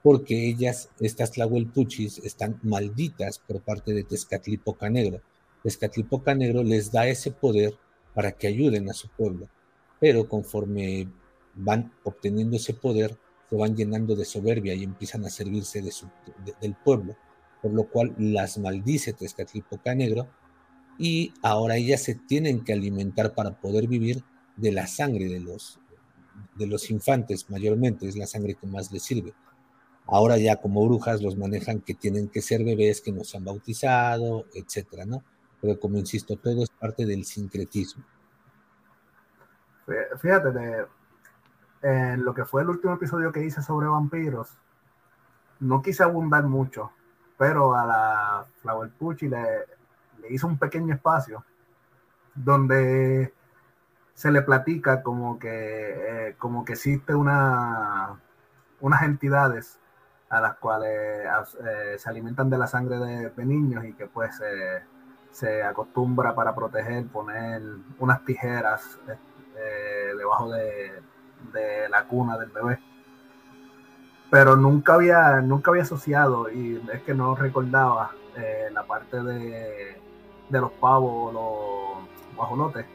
[0.05, 5.23] porque ellas, estas tlahuelpuchis, están malditas por parte de Tezcatlipoca Negro,
[5.62, 7.73] Tezcatlipoca Negro les da ese poder
[8.12, 9.49] para que ayuden a su pueblo,
[9.99, 11.09] pero conforme
[11.55, 13.17] van obteniendo ese poder,
[13.49, 16.07] se van llenando de soberbia y empiezan a servirse de su,
[16.45, 17.17] de, del pueblo,
[17.62, 20.29] por lo cual las maldice Tezcatlipoca Negro
[20.99, 24.23] y ahora ellas se tienen que alimentar para poder vivir
[24.59, 25.81] de la sangre de los,
[26.57, 29.33] de los infantes mayormente, es la sangre que más les sirve.
[30.07, 33.45] Ahora ya como brujas los manejan que tienen que ser bebés que no se han
[33.45, 35.23] bautizado, etcétera, ¿no?
[35.64, 38.05] pero como insisto, todo es parte del sincretismo.
[40.19, 40.87] Fíjate, de,
[41.81, 44.51] en lo que fue el último episodio que hice sobre vampiros,
[45.61, 46.90] no quise abundar mucho,
[47.38, 49.43] pero a la Flower Pucci le,
[50.21, 51.43] le hizo un pequeño espacio
[52.35, 53.33] donde
[54.12, 58.21] se le platica como que, eh, como que existe una,
[58.81, 59.79] unas entidades
[60.35, 60.90] a las cuales
[61.64, 64.83] eh, se alimentan de la sangre de, de niños y que pues eh,
[65.31, 67.62] se acostumbra para proteger poner
[67.99, 70.92] unas tijeras eh, debajo de,
[71.53, 72.79] de, la cuna del bebé.
[74.31, 80.01] Pero nunca había, nunca había asociado, y es que no recordaba eh, la parte de,
[80.49, 82.87] de, los pavos, los guajolotes.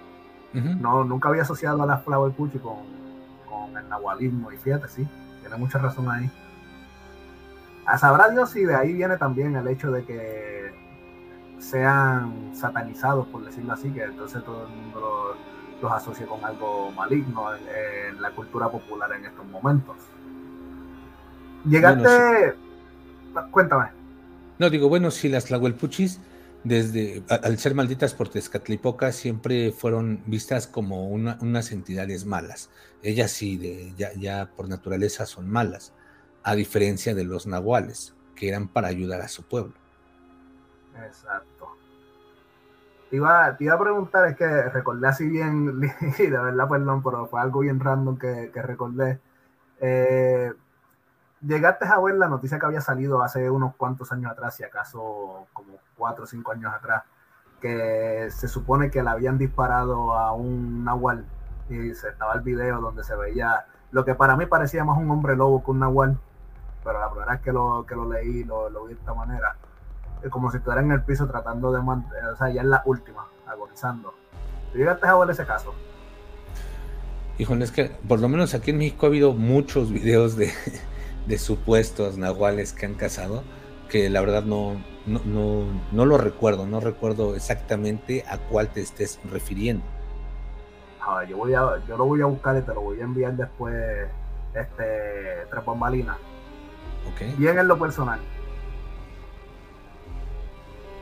[0.53, 0.79] Uh -huh.
[0.79, 2.79] No, nunca había asociado a la flower puchi con,
[3.49, 5.07] con el nahualismo, y fíjate, sí,
[5.41, 6.29] tiene mucha razón ahí.
[7.89, 10.71] A sabrá Dios si de ahí viene también el hecho de que
[11.57, 15.35] sean satanizados, por decirlo así, que entonces todo el mundo
[15.79, 17.63] los, los asocia con algo maligno en,
[18.13, 19.97] en, la cultura popular en estos momentos.
[21.65, 22.55] Llegaste,
[23.33, 23.51] bueno, sí.
[23.51, 23.89] cuéntame.
[24.59, 26.19] No, digo, bueno, si las Tlahuelpuchis,
[26.63, 32.69] desde, al ser malditas por Tezcatlipoca, siempre fueron vistas como unas entidades malas.
[33.01, 35.91] Ellas sí, de, ya, ya por naturaleza son malas,
[36.43, 39.73] a diferencia de los nahuales, que eran para ayudar a su pueblo.
[41.05, 41.69] Exacto.
[43.09, 45.79] Te iba, te iba a preguntar, es que recordé así bien,
[46.17, 49.19] de verdad, perdón, pero fue algo bien random que, que recordé.
[49.81, 50.53] Eh,
[51.41, 55.47] llegaste a ver la noticia que había salido hace unos cuantos años atrás, si acaso
[55.53, 57.03] como cuatro o cinco años atrás,
[57.61, 61.25] que se supone que le habían disparado a un nahual
[61.69, 65.09] y se estaba el video donde se veía lo que para mí parecía más un
[65.11, 66.19] hombre lobo que un nahual,
[66.83, 69.55] pero la primera vez que lo, que lo leí, lo, lo vi de esta manera,
[70.23, 73.27] es como si estuviera en el piso tratando de, o sea, ya es la última,
[73.47, 74.13] agonizando.
[74.73, 75.73] llegaste a ver ese caso?
[77.37, 80.51] Híjole, es que por lo menos aquí en México ha habido muchos videos de,
[81.25, 83.43] de supuestos nahuales que han cazado,
[83.87, 89.19] que la verdad no, no, no, lo recuerdo, no recuerdo exactamente a cuál te estés
[89.31, 89.85] refiriendo.
[91.01, 93.33] Ah, yo, voy a, yo lo voy a buscar y te lo voy a enviar
[93.33, 93.73] después,
[94.53, 96.17] este, tres bombalinas.
[97.37, 98.19] Bien en lo personal.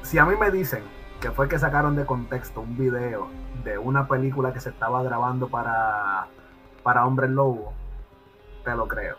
[0.02, 0.84] Si a mí me dicen
[1.20, 3.28] que fue que sacaron de contexto un video
[3.64, 6.28] de una película que se estaba grabando para,
[6.84, 7.74] para Hombre Lobo,
[8.64, 9.18] te lo creo.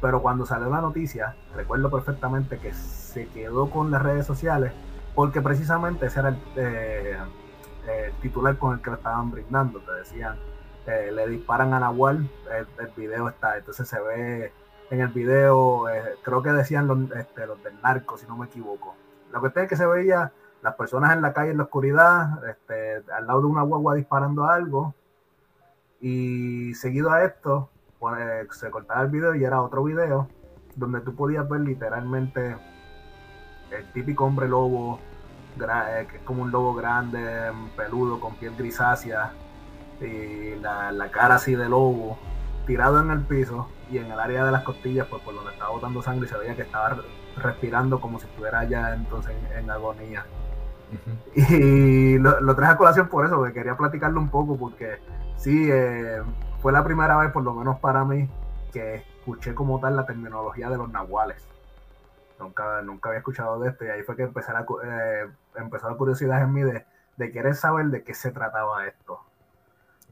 [0.00, 4.72] Pero cuando salió la noticia, recuerdo perfectamente que se quedó con las redes sociales
[5.14, 9.80] porque precisamente ese era el, eh, titular con el que lo estaban brindando.
[9.80, 10.36] Te decían,
[10.86, 14.52] eh, le disparan a Nahual, el, video está, entonces se ve
[14.90, 18.46] en el video, eh, creo que decían los, este, los del narco, si no me
[18.46, 18.94] equivoco.
[19.32, 20.32] Lo que es que se veía
[20.62, 24.44] las personas en la calle en la oscuridad, este, al lado de una guagua disparando
[24.44, 24.94] algo.
[26.00, 27.70] Y seguido a esto,
[28.00, 28.18] pues,
[28.56, 30.28] se cortaba el video y era otro video
[30.74, 32.56] donde tú podías ver literalmente
[33.70, 34.98] el típico hombre lobo,
[35.60, 39.32] eh, que es como un lobo grande, peludo, con piel grisácea,
[40.00, 42.18] y la, la, cara así de lobo,
[42.66, 45.70] tirado en el piso y en el área de las costillas, pues por donde estaba
[45.70, 46.96] botando sangre, se veía que estaba
[47.36, 50.24] respirando como si estuviera ya entonces en, agonía.
[51.34, 54.98] Y lo, lo, traje a colación por eso, que quería platicarlo un poco, porque
[55.36, 56.22] sí, eh,
[56.60, 58.28] fue la primera vez, por lo menos para mí,
[58.72, 61.46] que escuché como tal la terminología de los nahuales.
[62.38, 65.96] Nunca, nunca había escuchado de esto y ahí fue que empecé la, eh, empezó la
[65.96, 66.86] curiosidad en mí de,
[67.16, 69.20] de, querer saber de qué se trataba esto.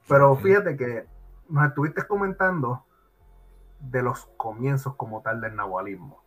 [0.07, 1.07] Pero fíjate que
[1.49, 2.85] nos estuviste comentando
[3.81, 6.23] de los comienzos como tal del nahualismo.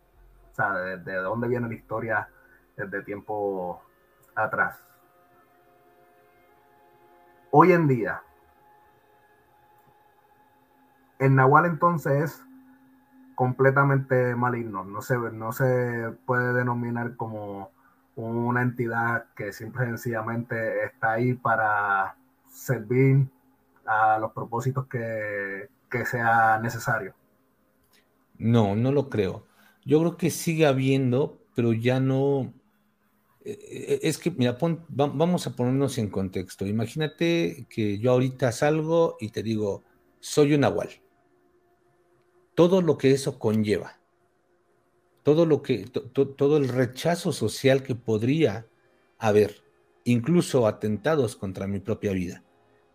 [0.50, 2.28] O sea, de, de dónde viene la historia
[2.76, 3.82] desde tiempo
[4.34, 4.78] atrás.
[7.50, 8.22] Hoy en día,
[11.18, 12.46] el Nahual entonces es
[13.34, 17.70] completamente maligno, no se, no se puede denominar como
[18.16, 22.16] una entidad que simple y sencillamente está ahí para
[22.48, 23.26] servir
[23.86, 27.14] a los propósitos que, que sea necesario.
[28.42, 29.46] No, no lo creo.
[29.84, 32.52] Yo creo que sigue habiendo, pero ya no.
[33.44, 36.66] Eh, eh, es que, mira, vamos a ponernos en contexto.
[36.66, 39.84] Imagínate que yo ahorita salgo y te digo,
[40.20, 40.90] soy un nahual
[42.54, 43.98] todo lo que eso conlleva,
[45.22, 48.66] todo lo que, todo el rechazo social que podría
[49.18, 49.62] haber,
[50.04, 52.44] incluso atentados contra mi propia vida.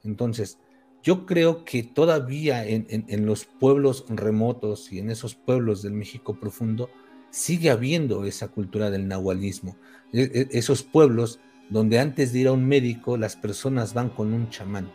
[0.03, 0.59] Entonces,
[1.07, 6.89] yo creo que todavía en, los pueblos remotos y en esos pueblos del México profundo
[7.29, 9.77] sigue habiendo esa cultura del nahualismo.
[10.11, 11.39] E, e, esos pueblos
[11.69, 14.91] donde antes de ir a un médico las personas van con un chamán.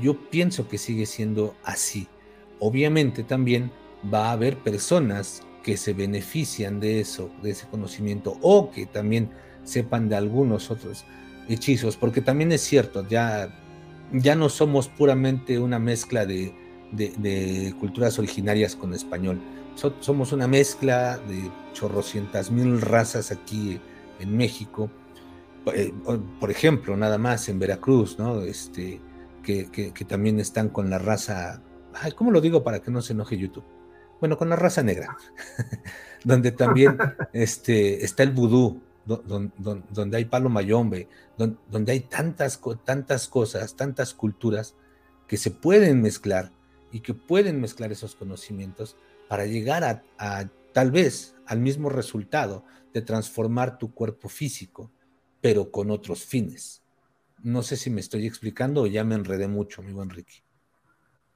[0.00, 2.06] Yo pienso que sigue siendo así.
[2.60, 3.72] Obviamente también
[4.14, 9.28] va a haber personas que se benefician de eso, de ese conocimiento, o que también
[9.64, 11.04] sepan de algunos otros
[11.48, 13.61] hechizos, porque también es cierto, ya,
[14.12, 16.54] ya no somos puramente una mezcla de,
[17.80, 19.40] culturas originarias con español,
[20.00, 23.80] somos una mezcla de chorrocientas mil razas aquí
[24.20, 24.90] en México,
[25.74, 25.92] eh,
[26.40, 28.42] por ejemplo, nada más en Veracruz, ¿no?
[28.42, 29.00] Este,
[29.42, 31.62] que, que también están con la raza,
[31.94, 33.64] ay, ¿cómo lo digo para que no se enoje YouTube?
[34.22, 35.16] bueno, con la raza negra,
[36.24, 36.96] donde también
[37.32, 44.74] este, está el vudú, donde, hay palo mayombe, donde, hay tantas, tantas cosas, tantas culturas
[45.26, 46.50] que se pueden mezclar
[46.90, 48.96] y que pueden mezclar esos conocimientos
[49.28, 49.82] para llegar
[50.18, 54.90] a, tal vez al mismo resultado de transformar tu cuerpo físico,
[55.40, 56.82] pero con otros fines.
[57.42, 60.44] No sé si me estoy explicando o ya me enredé mucho, amigo Enrique.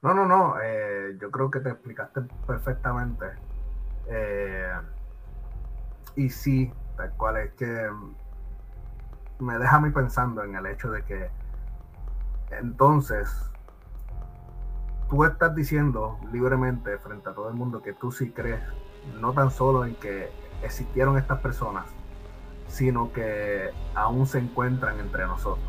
[0.01, 0.55] No, no, no.
[0.61, 3.25] Eh, yo creo que te explicaste perfectamente.
[4.09, 4.71] Eh,
[6.15, 7.89] y sí, tal cual es que
[9.39, 11.29] me deja a mí pensando en el hecho de que
[12.51, 13.29] entonces
[15.09, 18.61] tú estás diciendo libremente frente a todo el mundo que tú sí crees,
[19.21, 20.29] no tan solo en que
[20.63, 21.85] existieron estas personas,
[22.67, 25.67] sino que aún se encuentran entre nosotros.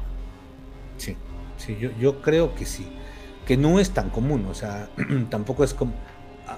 [0.97, 1.17] Sí,
[1.57, 2.99] sí, yo, yo creo que sí,
[3.47, 4.89] que no es tan común, o sea,
[5.31, 5.93] tampoco es como,
[6.49, 6.57] ah,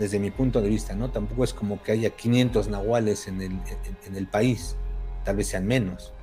[0.00, 1.10] desde mi punto de vista, ¿no?
[1.10, 3.52] Tampoco es como que haya 500 nahuales en el,
[4.06, 4.74] en, el país,
[5.26, 6.14] tal vez sean menos,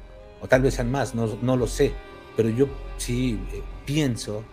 [0.41, 1.93] o tal vez sean más, no, no lo sé,
[2.35, 2.67] pero yo
[2.97, 4.43] sí eh, pienso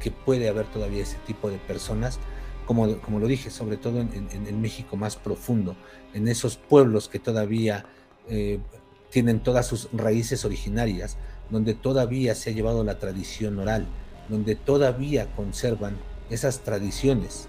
[0.00, 2.18] que puede haber todavía ese tipo de personas,
[2.66, 5.76] como, como lo dije, sobre todo en, el México más profundo,
[6.12, 7.86] en esos pueblos que todavía
[8.28, 8.58] eh,
[9.10, 11.18] tienen todas sus raíces originarias,
[11.50, 13.86] donde todavía se ha llevado la tradición oral,
[14.28, 15.96] donde todavía conservan
[16.30, 17.48] esas tradiciones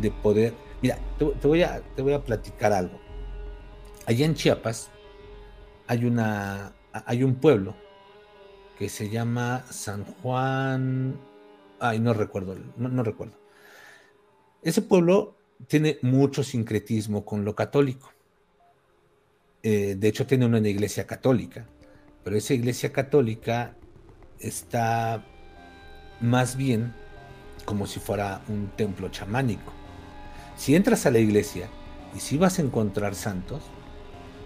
[0.00, 0.54] de poder.
[0.80, 3.00] Mira, te, voy, a, te voy a platicar algo.
[4.06, 4.90] Allá en Chiapas
[5.86, 7.74] hay, una, hay un pueblo
[8.78, 11.18] que se llama San Juan.
[11.78, 13.36] Ay, no recuerdo, no, recuerdo.
[14.62, 15.36] Ese pueblo
[15.66, 18.12] tiene mucho sincretismo con lo católico.
[19.62, 21.66] Eh, de hecho, tiene una iglesia católica,
[22.24, 23.76] pero esa iglesia católica
[24.40, 25.24] está
[26.20, 26.92] más bien
[27.64, 29.72] como si fuera un templo chamánico.
[30.56, 31.68] Si entras a la iglesia
[32.14, 33.62] y si vas a encontrar santos,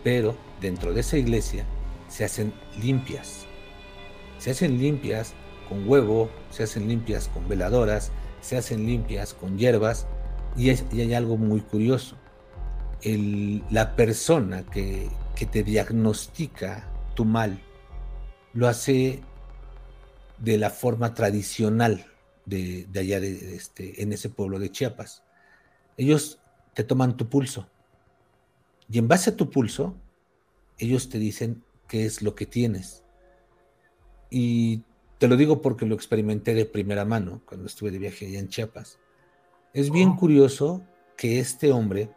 [0.05, 1.65] pero dentro de esa iglesia
[2.09, 3.47] se hacen limpias.
[4.39, 5.35] Se hacen limpias
[5.69, 10.07] con huevo, se hacen limpias con veladoras, se hacen limpias con hierbas
[10.57, 12.17] y, hay algo muy curioso.
[13.03, 15.11] la persona que,
[15.51, 17.61] te diagnostica tu mal
[18.55, 19.21] lo hace
[20.39, 22.07] de la forma tradicional
[22.47, 25.26] de, allá de, este, en ese pueblo de Chiapas
[25.97, 26.41] ellos
[26.75, 27.69] te toman tu pulso
[28.89, 29.95] y en base a tu pulso,
[30.79, 33.05] ellos te dicen qué es lo que tienes.
[34.31, 34.83] Y
[35.19, 38.49] te lo digo porque lo experimenté de primera mano cuando estuve de viaje allá en
[38.49, 38.99] Chiapas.
[39.73, 40.17] Es bien oh.
[40.17, 40.83] curioso
[41.17, 42.11] que este hombre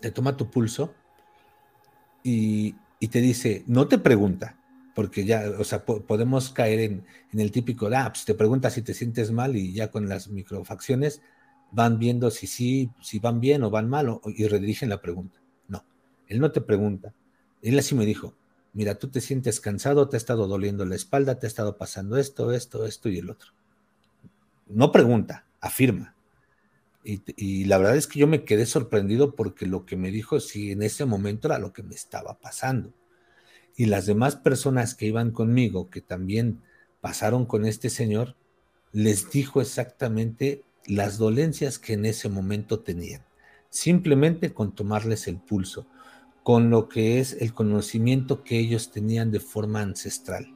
[0.00, 0.94] te toma tu pulso
[2.22, 2.76] y,
[3.10, 4.56] te dice, no te pregunta,
[4.94, 8.94] porque ya, o sea, podemos caer en, el típico, ah, pues te pregunta si te
[8.94, 11.20] sientes mal y ya con las microfacciones
[11.72, 15.40] van viendo si sí, si van bien o van mal y redirigen la pregunta.
[15.66, 15.84] No,
[16.28, 17.14] él no te pregunta.
[17.62, 18.36] Él así me dijo,
[18.74, 22.18] mira, tú te sientes cansado, te ha estado doliendo la espalda, te ha estado pasando
[22.18, 23.52] esto, esto, esto y el otro.
[24.68, 26.14] No pregunta, afirma.
[27.04, 30.70] Y, la verdad es que yo me quedé sorprendido porque lo que me dijo, sí,
[30.70, 32.92] en ese momento era lo que me estaba pasando.
[33.76, 36.62] Y las demás personas que iban conmigo, que también
[37.00, 38.36] pasaron con este señor,
[38.92, 43.22] les dijo exactamente las dolencias que en ese momento tenían,
[43.70, 45.86] simplemente con tomarles el pulso,
[46.42, 50.52] con lo que es el conocimiento que ellos tenían de forma ancestral.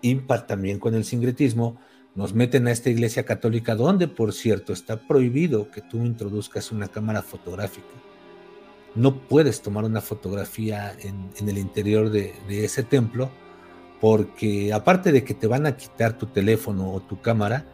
[0.00, 1.78] Y también con el sincretismo,
[2.14, 6.88] nos meten a esta iglesia católica donde, por cierto, está prohibido que tú introduzcas una
[6.88, 7.88] cámara fotográfica.
[8.94, 13.30] No puedes tomar una fotografía en, el interior de ese templo
[14.00, 17.66] porque aparte de que te van a quitar tu teléfono o tu cámara,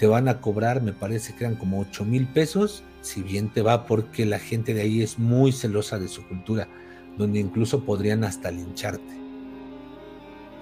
[0.00, 3.60] te van a cobrar, me parece que eran como 8 mil pesos, si bien te
[3.60, 6.68] va porque la gente de ahí es muy celosa de su cultura,
[7.18, 9.20] donde incluso podrían hasta lincharte.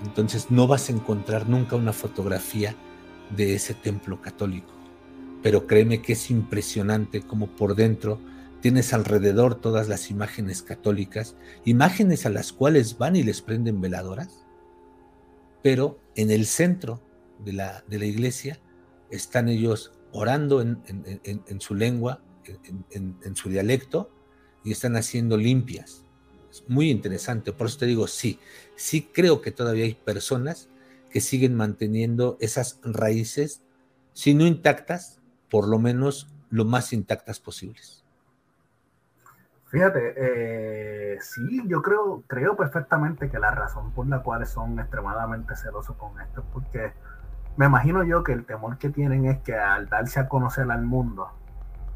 [0.05, 2.75] Entonces no vas a encontrar nunca una fotografía
[3.37, 4.73] de ese templo católico.
[5.41, 8.19] Pero créeme que es impresionante como por dentro
[8.61, 14.45] tienes alrededor todas las imágenes católicas, imágenes a las cuales van y les prenden veladoras,
[15.63, 17.01] pero en el centro
[17.45, 18.59] de la, de la iglesia
[19.11, 22.21] están ellos orando en, su lengua,
[22.91, 24.11] en, su dialecto,
[24.65, 26.05] y están haciendo limpias.
[26.51, 28.41] Es muy interesante, por eso te digo, sí,
[28.75, 30.69] sí creo que todavía hay personas
[31.11, 33.63] que siguen manteniendo esas raíces,
[34.13, 38.05] si no intactas, por lo menos lo más intactas posibles.
[39.67, 45.55] Fíjate, eh, sí, yo creo, creo perfectamente que la razón por la cual son extremadamente
[45.57, 46.93] celosos con esto es porque
[47.59, 50.85] me imagino yo que el temor que tienen es que al darse a conocer al
[50.85, 51.29] mundo,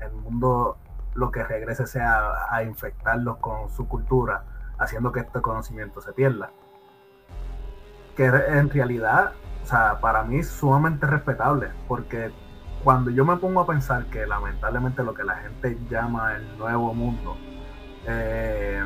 [0.01, 0.77] el mundo
[1.15, 4.43] lo que regrese sea a infectarlos con su cultura,
[4.79, 6.51] haciendo que este conocimiento se pierda.
[8.17, 12.33] Que en realidad, o sea, para mí es sumamente respetable, porque
[12.83, 16.93] cuando yo me pongo a pensar que lamentablemente lo que la gente llama el nuevo
[16.93, 17.37] mundo,
[18.09, 18.83] eh,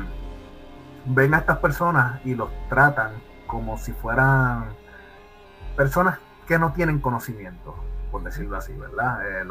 [1.07, 3.13] ven a estas personas y los tratan
[3.47, 4.65] como si fueran
[5.75, 7.75] personas que no tienen conocimiento,
[8.11, 9.41] por decirlo así, ¿verdad?
[9.41, 9.45] Eh,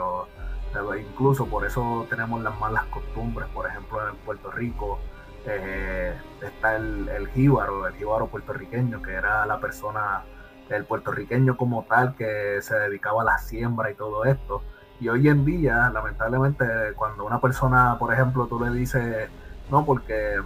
[1.00, 4.98] incluso por eso tenemos las malas costumbres, por ejemplo en Puerto Rico
[5.46, 10.24] eh, está el, el jíbaro, el jíbaro puertorriqueño, que era la persona,
[10.68, 14.62] el puertorriqueño como tal, que se dedicaba a la siembra y todo esto.
[14.98, 16.66] Y hoy en día, lamentablemente,
[16.96, 19.28] cuando una persona, por ejemplo, tú le dices,
[19.70, 20.40] no, porque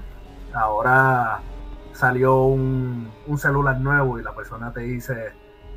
[0.52, 1.40] ahora
[1.92, 5.32] salió un, un celular nuevo y la persona te dice,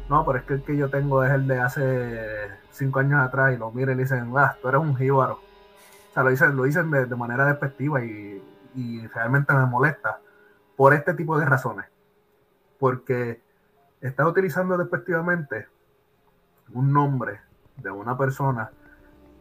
[0.10, 3.54] no, pero es que el que yo tengo es el de hace cinco años atrás
[3.54, 5.36] y lo miren y dicen, ah, tú eres un jíbaro.
[5.36, 8.42] O sea, lo dicen, lo dicen de, manera despectiva y,
[9.14, 10.20] realmente me molesta
[10.76, 11.86] por este tipo de razones.
[12.80, 13.42] Porque
[14.02, 15.68] está utilizando despectivamente
[16.74, 17.40] un nombre
[17.78, 18.72] de una persona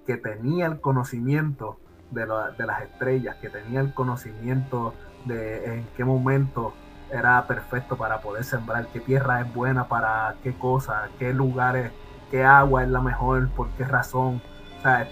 [0.07, 1.79] que tenía el conocimiento
[2.11, 4.95] de, de, las estrellas, que tenía el conocimiento
[5.25, 6.75] de en qué momento
[7.13, 11.93] era perfecto para poder sembrar, qué tierra es buena para qué cosa, qué lugares,
[12.31, 14.41] qué agua es la mejor, por qué razón.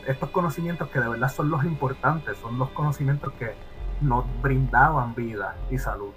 [0.06, 3.54] Estos conocimientos que de verdad son los importantes, son los conocimientos que
[4.00, 6.12] nos brindaban vida y salud.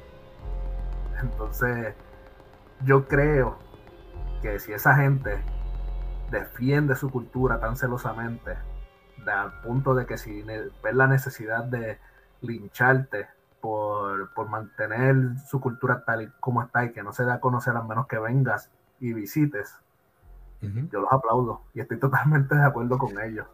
[1.21, 1.93] Entonces,
[2.83, 3.59] yo creo
[4.41, 5.43] que si esa gente
[6.31, 8.55] defiende su cultura tan celosamente,
[9.27, 11.99] al punto de que si ves la necesidad de
[12.41, 13.27] lincharte
[13.63, 15.15] por, mantener
[15.49, 18.07] su cultura tal y como está y que no se da a conocer a menos
[18.07, 19.73] que vengas y visites,
[20.61, 23.47] yo los aplaudo y estoy totalmente de acuerdo con ellos.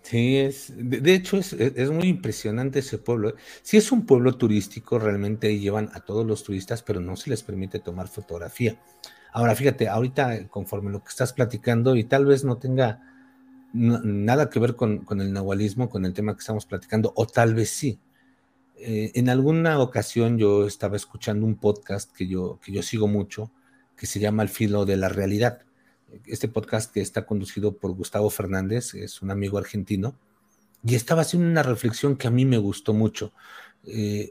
[0.00, 3.34] Sí, es, de, hecho es, es, muy impresionante ese pueblo.
[3.62, 7.42] Sí es un pueblo turístico, realmente llevan a todos los turistas, pero no se les
[7.42, 8.80] permite tomar fotografía.
[9.32, 13.02] Ahora, fíjate, ahorita conforme lo que estás platicando y tal vez no tenga
[13.74, 17.54] nada que ver con, con, el nahualismo, con el tema que estamos platicando, o tal
[17.54, 18.00] vez sí,
[18.82, 23.50] eh, en alguna ocasión yo estaba escuchando un podcast que yo, que yo sigo mucho,
[23.94, 25.60] que se llama El filo de la realidad.
[26.24, 30.14] Este podcast que está conducido por Gustavo Fernández, es un amigo argentino,
[30.82, 33.32] y estaba haciendo una reflexión que a mí me gustó mucho.
[33.84, 34.30] Eh,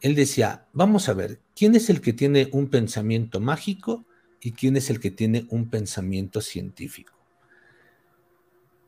[0.00, 4.04] él decía, vamos a ver, ¿quién es el que tiene un pensamiento mágico
[4.40, 7.14] y quién es el que tiene un pensamiento científico?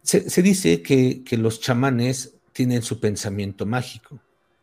[0.02, 4.20] Se, dice que, que los chamanes tienen su pensamiento mágico,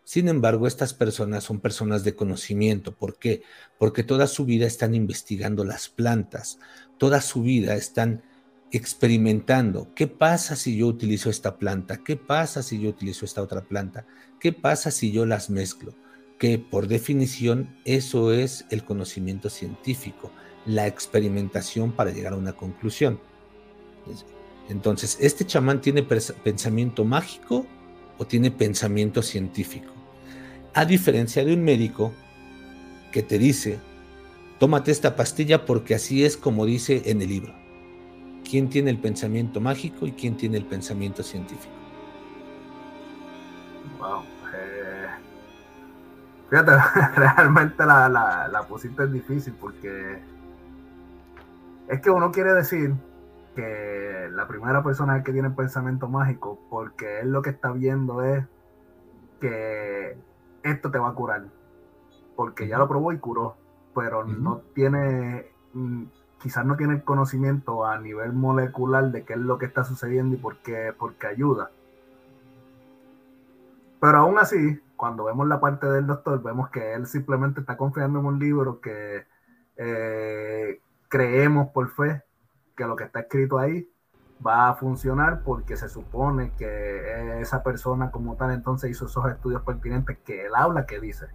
[0.07, 2.95] sin embargo, estas personas son personas de conocimiento.
[2.95, 3.43] ¿Por qué?
[3.77, 6.59] Porque toda su vida están investigando las plantas,
[6.97, 8.23] toda su vida están
[8.71, 9.93] experimentando.
[9.95, 12.05] ¿Qué pasa si yo utilizo esta planta?
[12.05, 14.05] ¿Qué pasa si yo utilizo esta otra planta?
[14.39, 15.93] ¿Qué pasa si yo las mezclo?
[16.39, 20.31] Que por definición eso es el conocimiento científico,
[20.65, 23.19] la experimentación para llegar a una conclusión.
[24.69, 27.67] Entonces, ¿este chamán tiene pensamiento mágico
[28.17, 29.96] o tiene pensamiento científico?
[30.77, 32.13] A diferencia de un médico
[33.11, 33.79] que te dice,
[34.59, 37.51] tómate esta pastilla porque así es como dice en el libro.
[38.47, 41.73] ¿Quién tiene el pensamiento mágico y quién tiene el pensamiento científico?
[43.97, 44.21] Wow.
[44.53, 45.07] Eh,
[46.51, 46.71] fíjate,
[47.15, 48.67] realmente la, la, la
[49.03, 50.19] es difícil porque
[51.87, 52.93] es que uno quiere decir
[53.55, 58.23] que la primera persona que tiene el pensamiento mágico, porque él lo que está viendo
[58.23, 58.45] es
[59.41, 60.15] que
[60.71, 61.45] esto te va a curar.
[62.35, 63.55] Porque ya lo probó y curó,
[63.95, 66.03] pero no tiene, mm,
[66.41, 70.35] quizás no tiene el conocimiento a nivel molecular de qué es lo que está sucediendo
[70.35, 70.93] y por qué,
[71.27, 71.71] ayuda.
[73.99, 78.19] Pero aún así, cuando vemos la parte del doctor, vemos que él simplemente está confiando
[78.19, 79.25] en un libro que
[79.75, 82.23] eh, creemos por fe
[82.75, 83.89] que lo que está escrito ahí
[84.45, 89.61] va a funcionar porque se supone que esa persona como tal entonces hizo esos estudios
[89.63, 91.27] pertinentes que él habla que dice.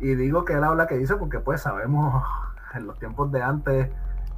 [0.00, 2.22] Y digo que él habla que dice porque pues sabemos
[2.74, 3.90] en los tiempos de antes,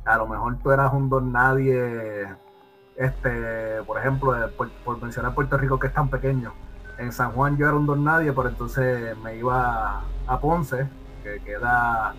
[0.04, 2.28] a lo mejor tú eras un don nadie,
[2.96, 6.52] este, por ejemplo, por, mencionar Puerto Rico que es tan pequeño.
[6.98, 10.88] En San Juan yo era un don nadie, pero entonces me iba a Ponce,
[11.22, 12.14] que queda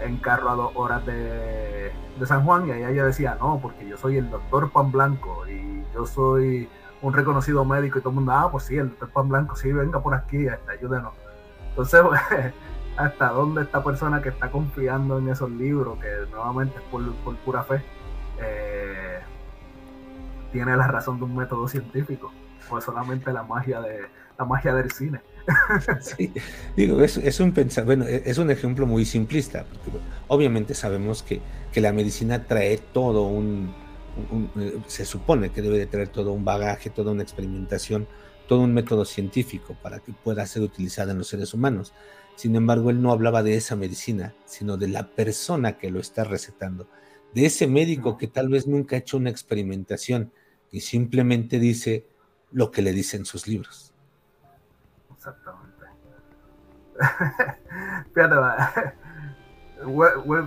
[0.00, 1.92] en carro a dos horas de,
[2.24, 5.82] San Juan y ahí ella decía, no, porque yo soy el doctor Pan Blanco y
[5.92, 6.68] yo soy
[7.00, 9.72] un reconocido médico y todo el mundo, ah, pues sí, el doctor Pan Blanco, sí,
[9.72, 11.12] venga por aquí, este, ayúdenos.
[11.70, 12.00] Entonces,
[12.96, 17.64] hasta dónde esta persona que está confiando en esos libros, que nuevamente es por, pura
[17.64, 17.82] fe,
[18.40, 19.20] eh,
[20.52, 22.30] tiene la razón de un método científico,
[22.68, 24.06] pues solamente la magia de
[24.38, 25.20] la magia del cine.
[26.00, 26.32] Sí,
[26.76, 31.40] digo, es, un bueno, e, es un ejemplo muy simplista, porque obviamente sabemos que,
[31.80, 33.74] la medicina trae todo un,
[34.58, 38.06] eh, se supone que debe de traer todo un bagaje, toda una experimentación,
[38.46, 41.94] todo un método científico para que pueda ser utilizada en los seres humanos.
[42.36, 46.24] Sin embargo, él no hablaba de esa medicina, sino de la persona que lo está
[46.24, 46.88] recetando,
[47.34, 50.32] de ese médico que tal vez nunca ha hecho una experimentación
[50.70, 52.06] y simplemente dice
[52.50, 53.91] lo que le dicen sus libros.
[55.22, 55.86] Exactamente.
[58.12, 58.34] Fíjate,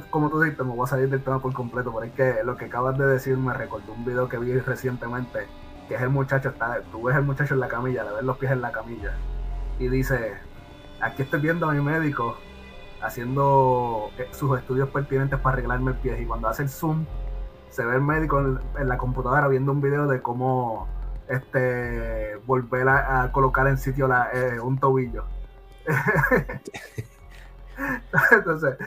[0.09, 2.57] como tú dices, me voy a salir del tema por completo, pero es que lo
[2.57, 5.47] que acabas de decir me recordó un video que vi recientemente,
[5.87, 8.37] que es el muchacho, está, tú ves el muchacho en la camilla, le ves los
[8.37, 9.13] pies en la camilla,
[9.79, 10.33] y dice,
[10.99, 12.35] aquí estoy viendo a mi médico
[13.01, 17.05] haciendo eh, sus estudios pertinentes para arreglarme el pie, y cuando hace el zoom,
[17.69, 20.89] se ve el médico en, la computadora viendo un video de cómo
[21.27, 25.25] este volver a, colocar en sitio eh, un tobillo.
[28.31, 28.77] Entonces,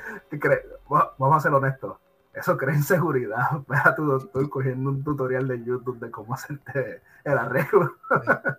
[0.88, 1.98] vamos a ser honestos.
[2.38, 3.40] Eso crea inseguridad.
[3.60, 7.96] Espera tu doctor cogiendo un tutorial de YouTube de cómo hacerte el arreglo.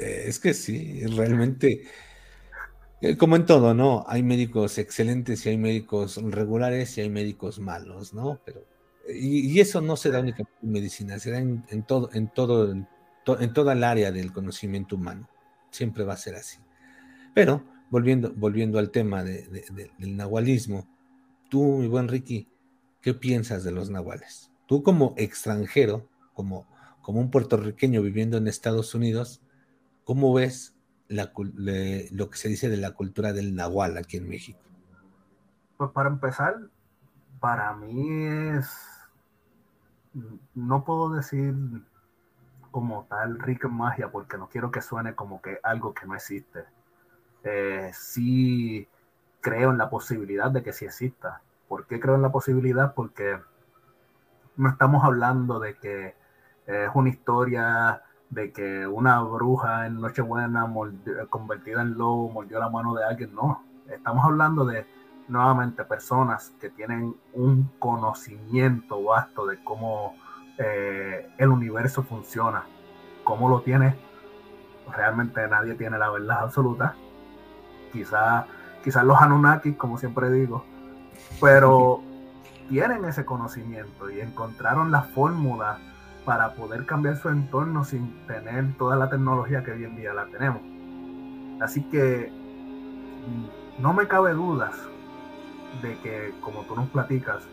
[0.00, 1.82] Eh, es que sí, realmente,
[3.00, 4.04] eh, como en todo, ¿no?
[4.06, 8.38] Hay médicos excelentes y hay médicos regulares y hay médicos malos, ¿no?
[8.44, 8.60] Pero,
[9.12, 12.86] y, eso no se da únicamente en medicina, se da en, todo, en todo, en
[13.36, 15.28] toda el área del conocimiento humano.
[15.70, 16.58] Siempre va a ser así.
[17.34, 20.88] Pero volviendo, volviendo al tema del nahualismo,
[21.48, 22.48] tú, mi buen Ricky,
[23.00, 24.50] ¿qué piensas de los nahuales?
[24.66, 26.66] Tú como extranjero, como,
[27.00, 29.40] como un puertorriqueño viviendo en Estados Unidos,
[30.04, 30.74] ¿cómo ves
[31.08, 34.60] lo que se dice de la cultura del nahual aquí en México?
[35.76, 36.56] Pues para empezar,
[37.40, 38.26] para mí
[38.56, 38.68] es,
[40.54, 41.54] no puedo decir
[42.70, 46.64] como tal rica magia porque no quiero que suene como que algo que no existe
[47.44, 48.88] eh, sí
[49.40, 51.42] creo en la posibilidad de que sí exista.
[51.68, 52.94] ¿Por qué creo en la posibilidad?
[52.94, 53.38] Porque
[54.56, 56.14] no estamos hablando de que
[56.66, 60.70] es una historia de que una bruja en Nochebuena
[61.30, 63.34] convertida en lobo mordió la mano de alguien.
[63.34, 64.86] No, estamos hablando de
[65.28, 70.16] nuevamente personas que tienen un conocimiento vasto de cómo
[70.58, 72.64] eh, el universo funciona,
[73.24, 73.96] cómo lo tiene.
[74.94, 76.94] Realmente nadie tiene la verdad absoluta,
[77.92, 78.46] quizás
[78.82, 80.64] quizás los Anunnaki, como siempre digo,
[81.40, 82.00] pero
[82.68, 85.78] tienen ese conocimiento y encontraron la fórmula
[86.24, 90.26] para poder cambiar su entorno sin tener toda la tecnología que hoy en día la
[90.26, 90.60] tenemos.
[91.60, 94.74] Así que mm, no me cabe dudas
[95.82, 97.44] de que, como tú nos platicas,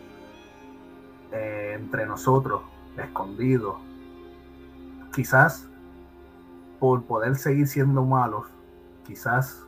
[1.32, 2.62] eh, entre nosotros,
[2.98, 3.76] escondidos,
[5.14, 5.68] quizás
[6.78, 8.46] por poder seguir siendo malos,
[9.06, 9.64] quizás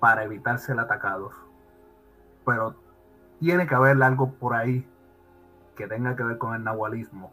[0.00, 1.34] para evitar ser atacados.
[2.44, 2.74] Pero
[3.40, 4.86] tiene que haber algo por ahí
[5.76, 7.32] que tenga que ver con el nahualismo,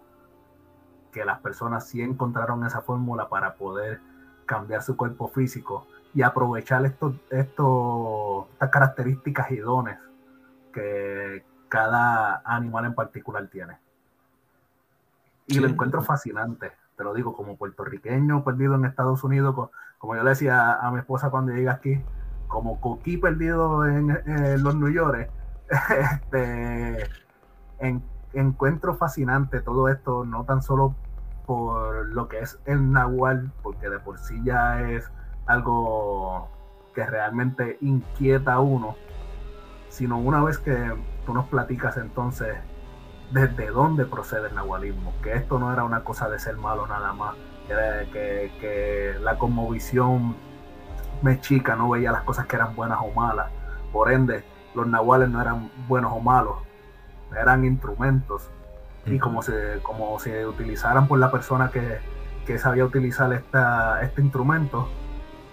[1.11, 3.99] que las personas sí encontraron esa fórmula para poder
[4.45, 9.97] cambiar su cuerpo físico y aprovechar estos, estos, estas características y dones
[10.73, 13.77] que cada animal en particular tiene.
[15.47, 20.23] Y lo encuentro fascinante, te lo digo, como puertorriqueño perdido en Estados Unidos, como yo
[20.23, 22.01] le decía a mi esposa cuando llega aquí,
[22.47, 24.07] como Coquí perdido en,
[24.63, 25.29] los New York,
[26.29, 27.09] este,
[28.33, 30.95] encuentro fascinante todo esto, no tan solo
[31.45, 35.09] por lo que es el Nahual, porque de por sí ya es
[35.47, 36.49] algo
[36.93, 38.95] que realmente inquieta a uno,
[39.89, 40.93] sino una vez que
[41.25, 42.55] tú nos platicas entonces
[43.31, 47.13] desde dónde procede el nahualismo, que esto no era una cosa de ser malo nada
[47.13, 47.35] más,
[47.67, 50.35] que, que la conmovisión
[51.21, 53.49] mexica no veía las cosas que eran buenas o malas.
[53.93, 54.43] Por ende,
[54.75, 56.57] los nahuales no eran buenos o malos,
[57.39, 58.49] eran instrumentos.
[59.05, 61.99] Y como se, como se utilizaran por la persona que,
[62.45, 64.87] que sabía utilizar esta, este instrumento,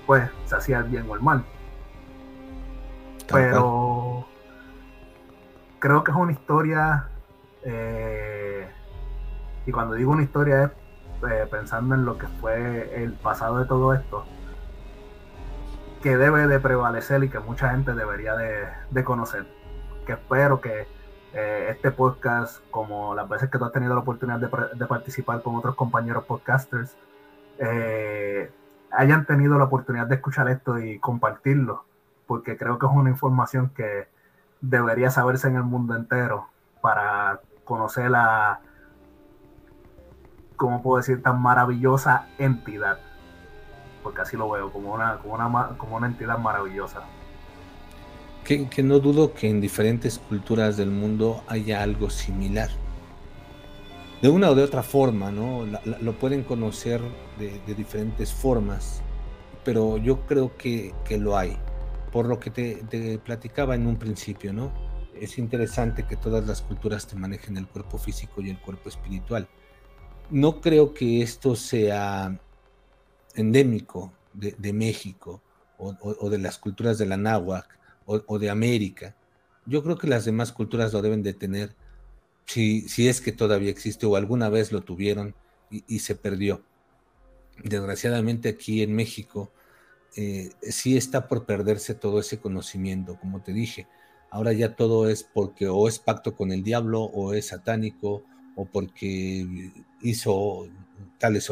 [0.06, 1.44] pues se hacía el bien o el mal.
[3.30, 4.26] Pero
[5.78, 7.08] creo que es una historia,
[7.64, 8.68] eh,
[9.66, 10.70] y cuando digo una historia es
[11.30, 14.24] eh, pensando en lo que fue el pasado de todo esto,
[16.02, 19.46] que debe de prevalecer y que mucha gente debería de, conocer.
[20.06, 20.86] Que espero que
[21.34, 25.56] eh, este podcast, como las veces que tú has tenido la oportunidad de, participar con
[25.56, 26.96] otros compañeros podcasters,
[28.92, 31.84] hayan tenido la oportunidad de escuchar esto y compartirlo,
[32.26, 34.06] porque creo que es una información que
[34.60, 36.46] debería saberse en el mundo entero
[36.80, 38.60] para conocer la,
[40.56, 42.98] ¿cómo puedo decir?, tan maravillosa entidad
[44.08, 47.02] porque así lo veo, como una, como una, como una entidad maravillosa.
[48.44, 52.70] Que, no dudo que en diferentes culturas del mundo haya algo similar.
[54.22, 55.66] De una o de otra forma, ¿no?
[55.84, 57.02] lo pueden conocer
[57.38, 59.02] de, diferentes formas,
[59.62, 61.58] pero yo creo que, lo hay.
[62.10, 64.72] Por lo que te, platicaba en un principio, ¿no?
[65.20, 69.48] Es interesante que todas las culturas te manejen el cuerpo físico y el cuerpo espiritual.
[70.30, 72.38] No creo que esto sea
[73.34, 75.42] endémico de, México
[75.78, 77.68] o, de las culturas de la náhuatl
[78.06, 79.14] o, de América.
[79.66, 81.74] Yo creo que las demás culturas lo deben de tener,
[82.46, 85.34] si, si es que todavía existe o alguna vez lo tuvieron
[85.70, 86.62] y, se perdió.
[87.62, 89.50] Desgraciadamente aquí en México
[90.16, 93.86] eh, sí está por perderse todo ese conocimiento, como te dije.
[94.30, 98.22] Ahora ya todo es porque o es pacto con el diablo o es satánico
[98.56, 99.72] o porque
[100.02, 100.68] hizo
[101.18, 101.50] tales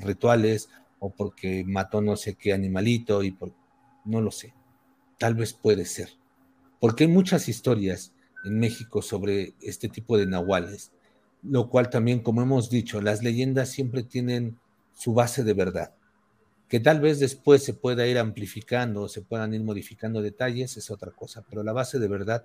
[0.00, 0.68] rituales
[0.98, 3.52] o porque mató no sé qué animalito y por,
[4.04, 4.52] no lo sé.
[5.18, 6.10] Tal vez puede ser.
[6.80, 8.12] Porque hay muchas historias
[8.44, 10.92] en México sobre este tipo de nahuales,
[11.42, 14.58] lo cual también, como hemos dicho, las leyendas siempre tienen
[14.94, 15.94] su base de verdad.
[16.68, 20.90] Que tal vez después se pueda ir amplificando o se puedan ir modificando detalles es
[20.90, 22.44] otra cosa, pero la base de verdad,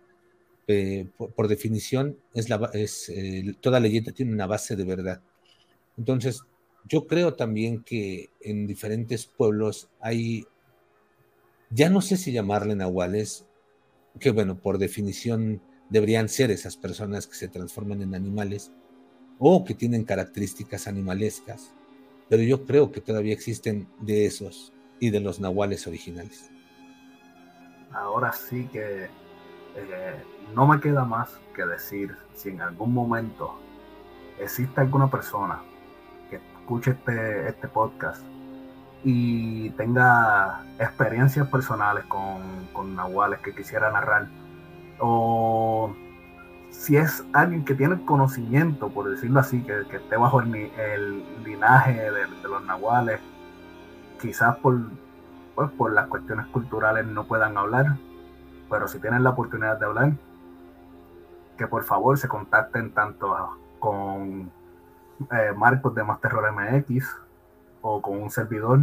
[0.68, 5.22] eh, por, definición, es la, es, eh, toda leyenda tiene una base de verdad.
[5.98, 6.42] Entonces,
[6.88, 10.46] yo creo también que en diferentes pueblos hay,
[11.70, 13.46] ya no sé si llamarle nahuales,
[14.20, 18.72] que bueno, por definición deberían ser esas personas que se transforman en animales
[19.40, 21.74] o que tienen características animalescas,
[22.30, 26.50] pero yo creo que todavía existen de esos y de los nahuales originales.
[27.92, 29.06] Ahora sí que
[29.76, 30.24] eh,
[30.56, 33.60] no me queda más que decir si en algún momento
[34.40, 35.62] existe alguna persona
[36.30, 38.24] que escuche este, este podcast
[39.04, 44.28] y tenga experiencias personales con, con nahuales que quisiera narrar
[45.00, 45.94] o
[46.74, 52.28] si es alguien que tiene conocimiento, por decirlo así, que, esté bajo el, linaje de,
[52.50, 53.22] los nahuales,
[54.20, 54.82] quizás por,
[55.56, 57.98] pues, por las cuestiones culturales no puedan hablar,
[58.70, 60.14] pero si tienen la oportunidad de hablar,
[61.58, 64.52] que por favor se contacten tanto con
[65.32, 67.08] eh, Marcos de Más Terror MX
[67.82, 68.80] o con un servidor,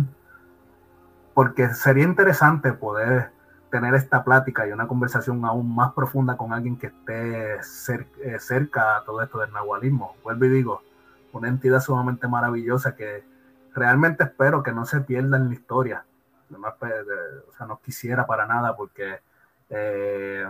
[1.34, 3.32] porque sería interesante poder
[3.70, 8.96] tener esta plática y una conversación aún más profunda con alguien que esté eh, cerca
[8.96, 10.16] a todo esto del nahualismo.
[10.22, 10.82] Vuelvo y digo,
[11.32, 13.24] una entidad sumamente maravillosa que
[13.74, 16.04] realmente espero que no se pierda en la historia.
[16.50, 19.20] No, o sea, no quisiera para nada porque
[19.68, 20.46] eh,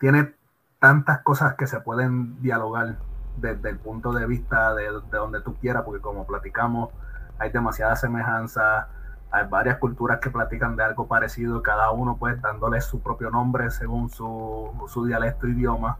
[0.00, 0.34] tiene
[0.78, 2.96] tantas cosas que se pueden dialogar
[3.36, 6.90] desde el punto de vista de, de donde tú quieras, porque como platicamos,
[7.38, 8.86] hay demasiadas semejanzas
[9.30, 13.70] hay varias culturas que platican de algo parecido, cada uno pues dándole su propio nombre
[13.70, 15.98] según su, su dialecto idioma.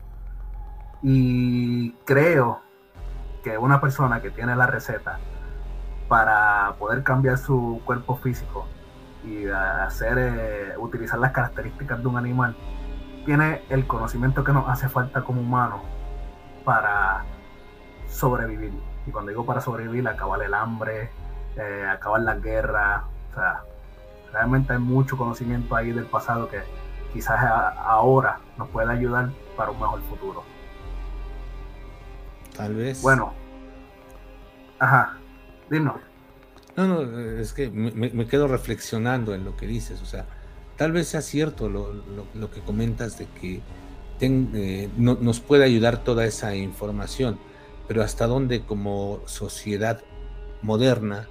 [1.02, 2.60] Y creo
[3.42, 5.18] que una persona que tiene la receta
[6.08, 8.66] para poder cambiar su cuerpo físico
[9.24, 12.56] y hacer eh, utilizar las características de un animal
[13.26, 15.80] tiene el conocimiento que nos hace falta como humanos
[16.64, 17.24] para
[18.08, 18.72] sobrevivir
[19.06, 21.10] y cuando digo para sobrevivir acabar el hambre
[21.56, 23.04] eh, acabar la guerra
[24.32, 26.58] realmente hay mucho conocimiento ahí del pasado que
[27.12, 27.38] quizás
[27.78, 30.42] ahora nos pueda ayudar para un mejor futuro.
[32.56, 33.02] Tal vez.
[33.02, 33.32] Bueno.
[34.78, 35.16] Ajá.
[35.70, 35.96] Dinos.
[36.76, 40.00] No, no, es que me, quedo reflexionando en lo que dices.
[40.00, 40.26] O sea,
[40.76, 43.60] tal vez sea cierto lo, que comentas de que
[44.20, 47.38] eh, nos puede ayudar toda esa información,
[47.88, 50.02] pero hasta dónde como sociedad
[50.62, 51.28] moderna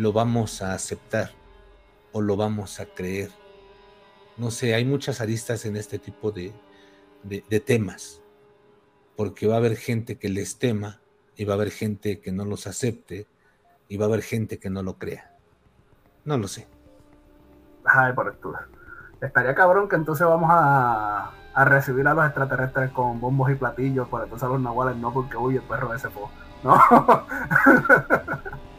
[0.00, 1.30] lo vamos a aceptar
[2.12, 3.30] o lo vamos a creer.
[4.38, 6.54] No sé, hay muchas aristas en este tipo de,
[7.66, 8.22] temas,
[9.14, 11.00] porque va a haber gente que les tema
[11.36, 13.26] y va a haber gente que no los acepte
[13.88, 15.36] y va a haber gente que no lo crea.
[16.24, 16.66] No lo sé.
[17.84, 18.38] Ay, por
[19.20, 24.08] Estaría cabrón que entonces vamos a, a, recibir a los extraterrestres con bombos y platillos,
[24.08, 26.22] por entonces a los nahuales no, porque uy, el perro ese fue.
[26.64, 26.80] No.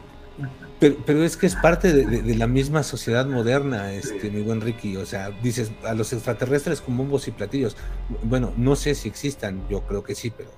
[1.06, 4.96] Pero, es que es parte de, la misma sociedad moderna, este, mi buen Ricky.
[4.96, 7.76] O sea, dices a los extraterrestres con bombos y platillos.
[8.24, 10.50] Bueno, no sé si existan, yo creo que sí, pero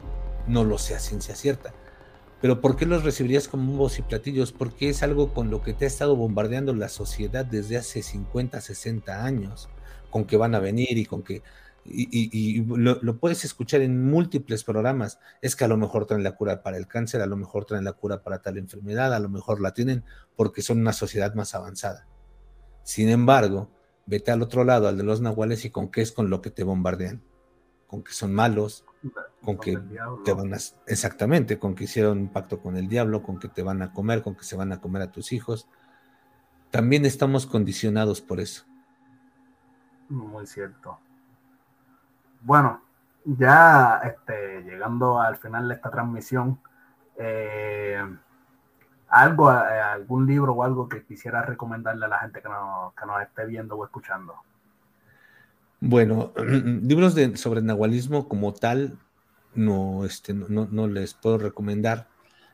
[0.46, 1.74] no lo sé a ciencia cierta.
[2.40, 4.52] Pero ¿por qué los recibirías con bombos y platillos?
[4.52, 8.62] Porque es algo con lo que te ha estado bombardeando la sociedad desde hace 50,
[8.62, 9.68] 60 años,
[10.08, 11.42] con que van a venir y con que
[11.86, 16.62] y, lo, puedes escuchar en múltiples programas, es que a lo mejor traen la cura
[16.62, 19.60] para el cáncer, a lo mejor traen la cura para tal enfermedad, a lo mejor
[19.60, 20.04] la tienen
[20.36, 22.06] porque son una sociedad más avanzada.
[22.82, 23.70] Sin embargo,
[24.06, 26.50] vete al otro lado, al de los nahuales, y con qué es con lo que
[26.50, 27.22] te bombardean.
[27.86, 28.84] Con que son malos,
[29.42, 29.78] con, que
[30.24, 30.58] te van a...
[30.86, 34.22] Exactamente, con que hicieron un pacto con el diablo, con que te van a comer,
[34.22, 35.68] con que se van a comer a tus hijos.
[36.70, 38.64] También estamos condicionados por eso.
[40.08, 40.98] Muy cierto
[42.44, 42.82] bueno,
[43.24, 46.60] ya este, llegando al final de esta transmisión,
[47.16, 48.02] eh,
[49.08, 53.06] algo, eh, algún libro o algo que quisiera recomendarle a la gente que nos, que
[53.06, 54.34] nos esté viendo o escuchando.
[55.80, 56.32] Bueno,
[56.82, 58.98] libros de, sobre nahualismo como tal,
[59.54, 62.08] no, este, no, no, les puedo recomendar,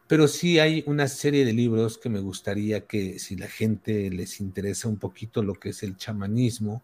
[0.07, 4.41] pero sí hay una serie de libros que me gustaría que si la gente les
[4.41, 6.83] interesa un poquito lo que es el chamanismo,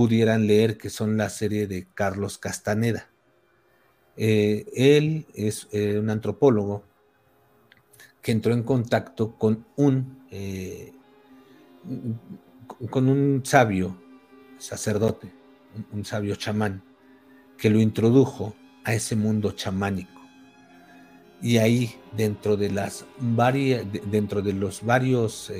[0.00, 3.10] pudieran leer, que son la serie de Carlos Castaneda.
[4.16, 6.84] Eh, él es eh, un antropólogo
[8.22, 10.94] que entró en contacto con un, eh,
[12.88, 13.94] con un sabio
[14.56, 15.30] sacerdote,
[15.92, 16.82] un, sabio chamán,
[17.58, 20.18] que lo introdujo a ese mundo chamánico.
[21.42, 25.52] Y ahí, dentro de las varias, dentro de los varios,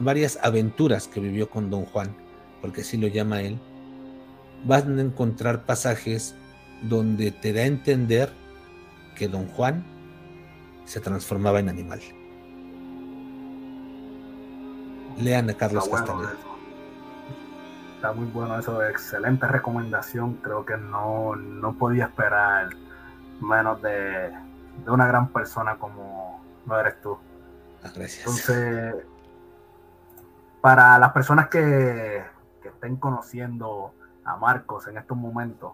[0.00, 2.14] varias aventuras que vivió con Don Juan,
[2.60, 3.58] porque así lo llama él,
[4.64, 6.34] van a encontrar pasajes
[6.82, 8.32] donde te da a entender
[9.16, 9.84] que don Juan
[10.84, 12.00] se transformaba en animal.
[15.18, 16.32] Lean a Carlos Está Castaneda.
[17.96, 20.34] Está muy bueno eso, excelente recomendación.
[20.34, 22.68] Creo que no, no podía esperar
[23.40, 24.30] menos de,
[24.84, 27.18] de, una gran persona como no eres tú.
[27.82, 28.20] Ah, gracias.
[28.20, 28.94] Entonces,
[30.68, 32.22] para las personas que,
[32.60, 35.72] que estén conociendo a Marcos en estos momentos,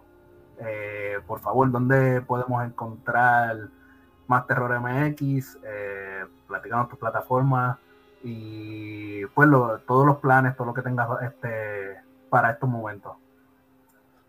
[0.57, 3.57] eh, por favor, ¿dónde podemos encontrar
[4.27, 5.57] más Terror MX?
[5.65, 7.77] Eh, platicamos tu plataforma
[8.23, 9.49] y pues
[9.85, 11.97] todos los planes, todo lo que tengas este,
[12.29, 13.17] para estos momentos.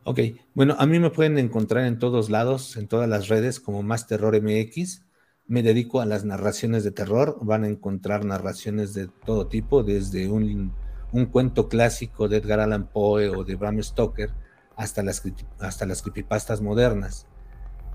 [0.02, 0.18] Ok,
[0.52, 4.08] bueno, a mí me pueden encontrar en todos lados, en todas las redes como Más
[4.08, 5.06] Terror MX.
[5.49, 7.38] Me dedico a las narraciones de terror.
[7.40, 10.72] Van a encontrar narraciones de todo tipo, desde un
[11.12, 14.30] un cuento clásico de Edgar Allan Poe o de Bram Stoker
[14.76, 15.22] hasta las,
[15.59, 17.26] hasta las creepypastas modernas.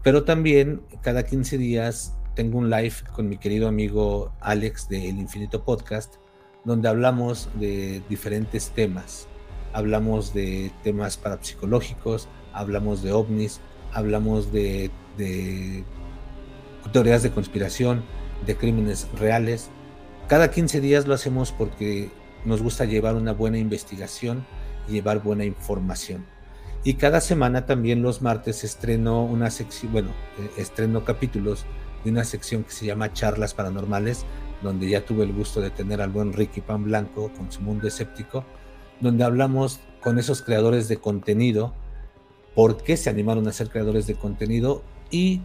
[0.04, 5.20] Pero también cada 15 días tengo un live con mi querido amigo Alex de El
[5.20, 6.16] Infinito Podcast,
[6.66, 9.28] donde hablamos de diferentes temas.
[9.74, 13.62] Hablamos de temas parapsicológicos, hablamos de ovnis,
[13.94, 15.84] hablamos de, de
[16.90, 18.04] teorías de conspiración,
[18.46, 19.70] de crímenes reales.
[20.28, 22.10] Cada 15 días lo hacemos porque
[22.46, 24.46] nos gusta llevar una buena investigación
[24.88, 26.26] y llevar buena información.
[26.84, 30.10] Y cada semana también los martes estreno una sección, bueno,
[30.40, 31.66] eh, estreno capítulos
[32.04, 34.26] de una sección que se llama Charlas Paranormales,
[34.64, 37.88] donde ya tuve el gusto de tener al buen Ricky Pan Blanco con su mundo
[37.88, 38.46] escéptico,
[39.00, 41.74] donde hablamos con esos creadores de contenido,
[42.56, 45.42] por qué se animaron a ser creadores de contenido y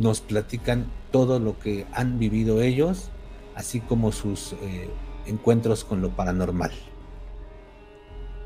[0.00, 3.10] nos platican todo lo que han vivido ellos,
[3.54, 4.90] así como sus eh,
[5.26, 6.72] encuentros con lo paranormal?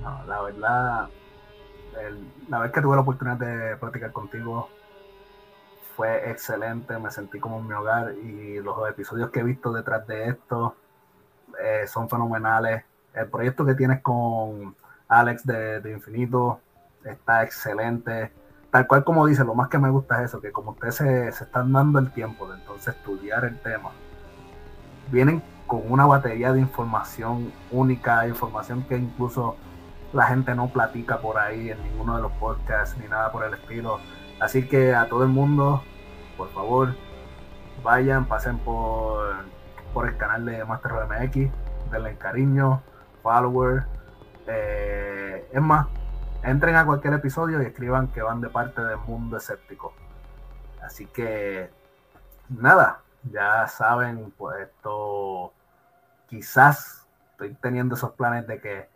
[0.03, 1.09] No, la verdad,
[2.49, 4.69] la vez que tuve la oportunidad de platicar contigo
[5.97, 10.07] fue excelente, me sentí como en mi hogar y los episodios que he visto detrás
[10.07, 10.77] de esto
[11.63, 12.85] eh, son fenomenales.
[13.15, 14.75] El proyecto que tienes con
[15.07, 16.61] Alex de, Infinito
[17.05, 18.33] está excelente.
[18.75, 21.31] Tal cual como dice, lo más que me gusta es eso, que como ustedes se,
[21.31, 23.91] se están dando el tiempo de entonces estudiar el tema,
[25.12, 29.55] vienen con una batería de información única, información que incluso
[30.12, 33.55] la gente no platica por ahí en ninguno de los podcasts ni nada por el
[33.55, 34.01] estilo.
[34.41, 35.85] Así que a todo el mundo,
[36.37, 36.97] por favor,
[37.85, 39.37] vayan, pasen por,
[39.93, 41.49] por el canal de Master MX,
[41.93, 42.83] denle cariño,
[43.22, 43.85] follower.
[44.49, 45.87] Eh, es más,
[46.45, 49.95] entren a cualquier episodio y escriban que van de parte del mundo escéptico.
[50.82, 51.70] Así que,
[52.49, 55.53] nada, ya saben, pues esto
[56.28, 58.88] quizás estoy teniendo esos planes de que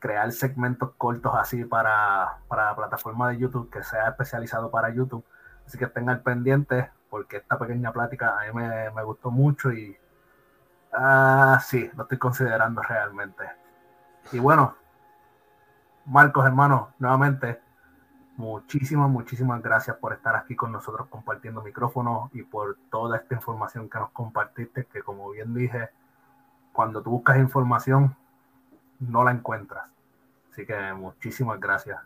[0.00, 5.24] crear segmentos cortos así para, para la plataforma de YouTube que sea especializado para YouTube.
[5.66, 9.96] Así que al pendiente porque esta pequeña plática a mí me, me gustó mucho y
[10.92, 13.44] ah, sí, lo estoy considerando realmente.
[14.32, 14.76] Y bueno,
[16.10, 17.60] Marcos, hermano, nuevamente
[18.40, 23.90] Muchísimas, muchísimas gracias por estar aquí con nosotros compartiendo micrófonos y por toda esta información
[23.90, 25.90] que nos compartiste, que como bien dije,
[26.72, 28.16] cuando tú buscas información,
[28.98, 29.90] no la encuentras.
[30.50, 31.98] Así que muchísimas gracias.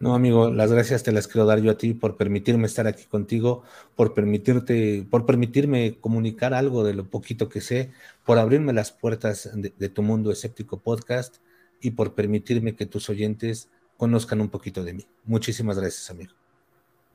[0.00, 3.06] No, amigo, las gracias te las quiero dar yo a ti por permitirme estar aquí
[3.06, 3.62] contigo,
[3.96, 7.90] por permitirte, por permitirme comunicar algo de lo poquito que sé,
[8.26, 11.38] por abrirme las puertas de, de tu mundo escéptico podcast
[11.80, 15.06] y por permitirme que tus oyentes conozcan un poquito de mí.
[15.24, 16.32] Muchísimas gracias, amigo.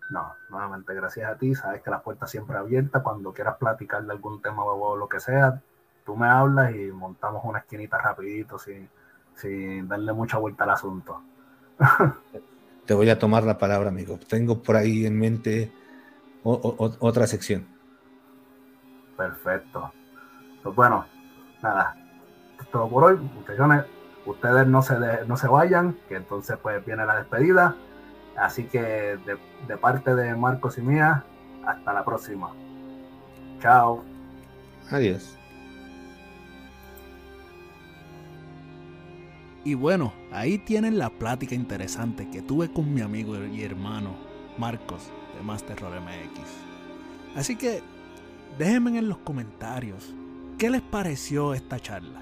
[0.10, 1.56] No, nuevamente gracias a ti.
[1.56, 3.02] Sabes que la puerta siempre abierta.
[3.02, 5.62] Cuando quieras platicar de algún tema o lo que sea,
[6.06, 8.88] tú me hablas y montamos una esquinita rapidito sin,
[9.36, 11.22] sin darle mucha vuelta al asunto.
[12.86, 14.20] Te voy a tomar la palabra, amigo.
[14.30, 15.72] Tengo por ahí en mente
[16.44, 17.66] otra sección.
[19.18, 19.92] Perfecto.
[20.62, 21.06] Pues bueno,
[21.64, 21.96] nada.
[22.72, 23.86] Todo por hoy, muchachones.
[24.26, 24.96] Ustedes no se,
[25.28, 27.76] no se vayan, que entonces pues viene la despedida.
[28.38, 31.24] Así que de, de parte de Marcos y mía,
[31.66, 32.52] hasta la próxima.
[33.62, 34.04] Chao.
[34.92, 35.38] Adiós.
[39.64, 44.12] Y bueno, ahí tienen la plática interesante que tuve con mi amigo y hermano
[44.60, 47.36] Marcos de Más Terror MX.
[47.36, 47.82] Así que
[48.60, 50.14] déjenme en los comentarios
[50.60, 52.22] qué les pareció esta charla.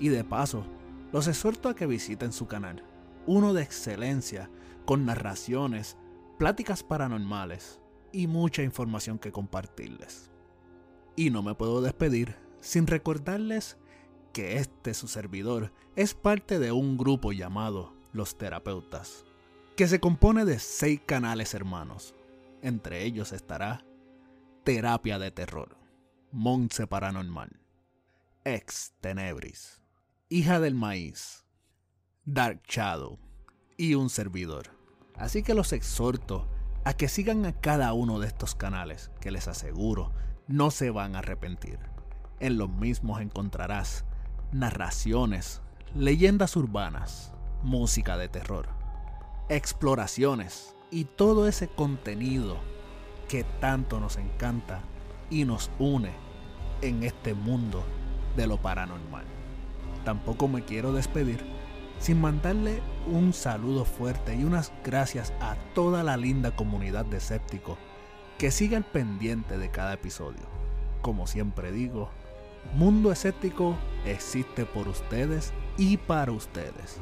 [0.00, 0.64] Y de paso,
[1.12, 2.84] los exhorto a que visiten su canal,
[3.26, 4.50] uno de excelencia,
[4.84, 5.96] con narraciones,
[6.38, 7.80] pláticas paranormales
[8.12, 10.30] y mucha información que compartirles.
[11.14, 13.76] Y no me puedo despedir sin recordarles
[14.32, 19.24] que este su servidor es parte de un grupo llamado Los Terapeutas,
[19.76, 22.14] que se compone de seis canales hermanos.
[22.62, 23.84] Entre ellos estará
[24.64, 25.76] Terapia de Terror,
[26.30, 27.60] Monse Paranormal,
[28.44, 29.81] Ex Tenebris,
[30.34, 31.44] Hija del Maíz,
[32.24, 33.18] Dark Shadow
[33.76, 34.70] y un servidor.
[35.14, 36.48] Así que los exhorto
[36.86, 40.10] a que sigan a cada uno de estos canales, que les aseguro
[40.48, 41.80] no se van a arrepentir.
[42.40, 44.06] En los mismos encontrarás
[44.52, 45.60] narraciones,
[45.94, 48.70] leyendas urbanas, música de terror,
[49.50, 52.56] exploraciones y todo ese contenido
[53.28, 54.80] que tanto nos encanta
[55.28, 56.14] y nos une
[56.80, 57.84] en este mundo
[58.34, 59.41] de lo paranormal.
[60.04, 61.44] Tampoco me quiero despedir
[61.98, 67.78] sin mandarle un saludo fuerte y unas gracias a toda la linda comunidad de escépticos
[68.38, 70.42] que siga el pendiente de cada episodio.
[71.00, 72.10] Como siempre digo,
[72.74, 77.00] Mundo Escéptico existe por ustedes y para ustedes.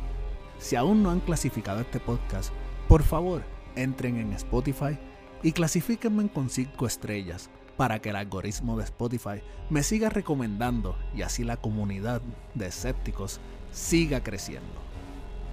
[0.59, 2.53] Si aún no han clasificado este podcast,
[2.89, 3.43] por favor,
[3.77, 4.99] entren en Spotify
[5.43, 7.49] y clasifíquenme con 5 estrellas
[7.81, 12.21] para que el algoritmo de Spotify me siga recomendando y así la comunidad
[12.53, 13.41] de escépticos
[13.73, 14.83] siga creciendo.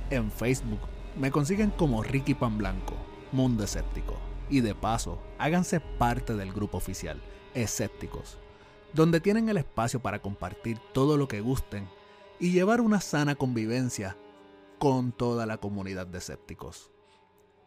[0.10, 0.82] En Facebook
[1.18, 2.96] me consiguen como Ricky Pan Blanco,
[3.32, 4.18] Mundo Escéptico.
[4.50, 7.22] Y de paso, háganse parte del grupo oficial,
[7.54, 8.38] Escépticos,
[8.92, 11.88] donde tienen el espacio para compartir todo lo que gusten
[12.42, 14.18] y llevar una sana convivencia
[14.80, 16.92] con toda la comunidad de escépticos.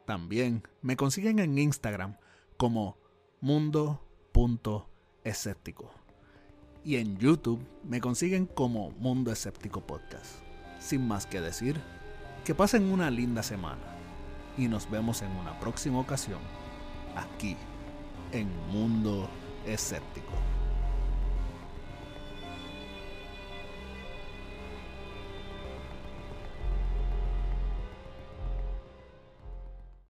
[0.04, 2.18] También me consiguen en Instagram
[2.58, 2.98] como
[4.34, 5.90] mundo.escéptico.
[6.84, 10.36] Y en YouTube me consiguen como Mundo Escéptico Podcast.
[10.78, 11.80] Sin más que decir,
[12.44, 13.82] que pasen una linda semana
[14.56, 16.40] y nos vemos en una próxima ocasión
[17.16, 17.56] aquí
[18.32, 19.28] en Mundo
[19.66, 20.49] Escéptico.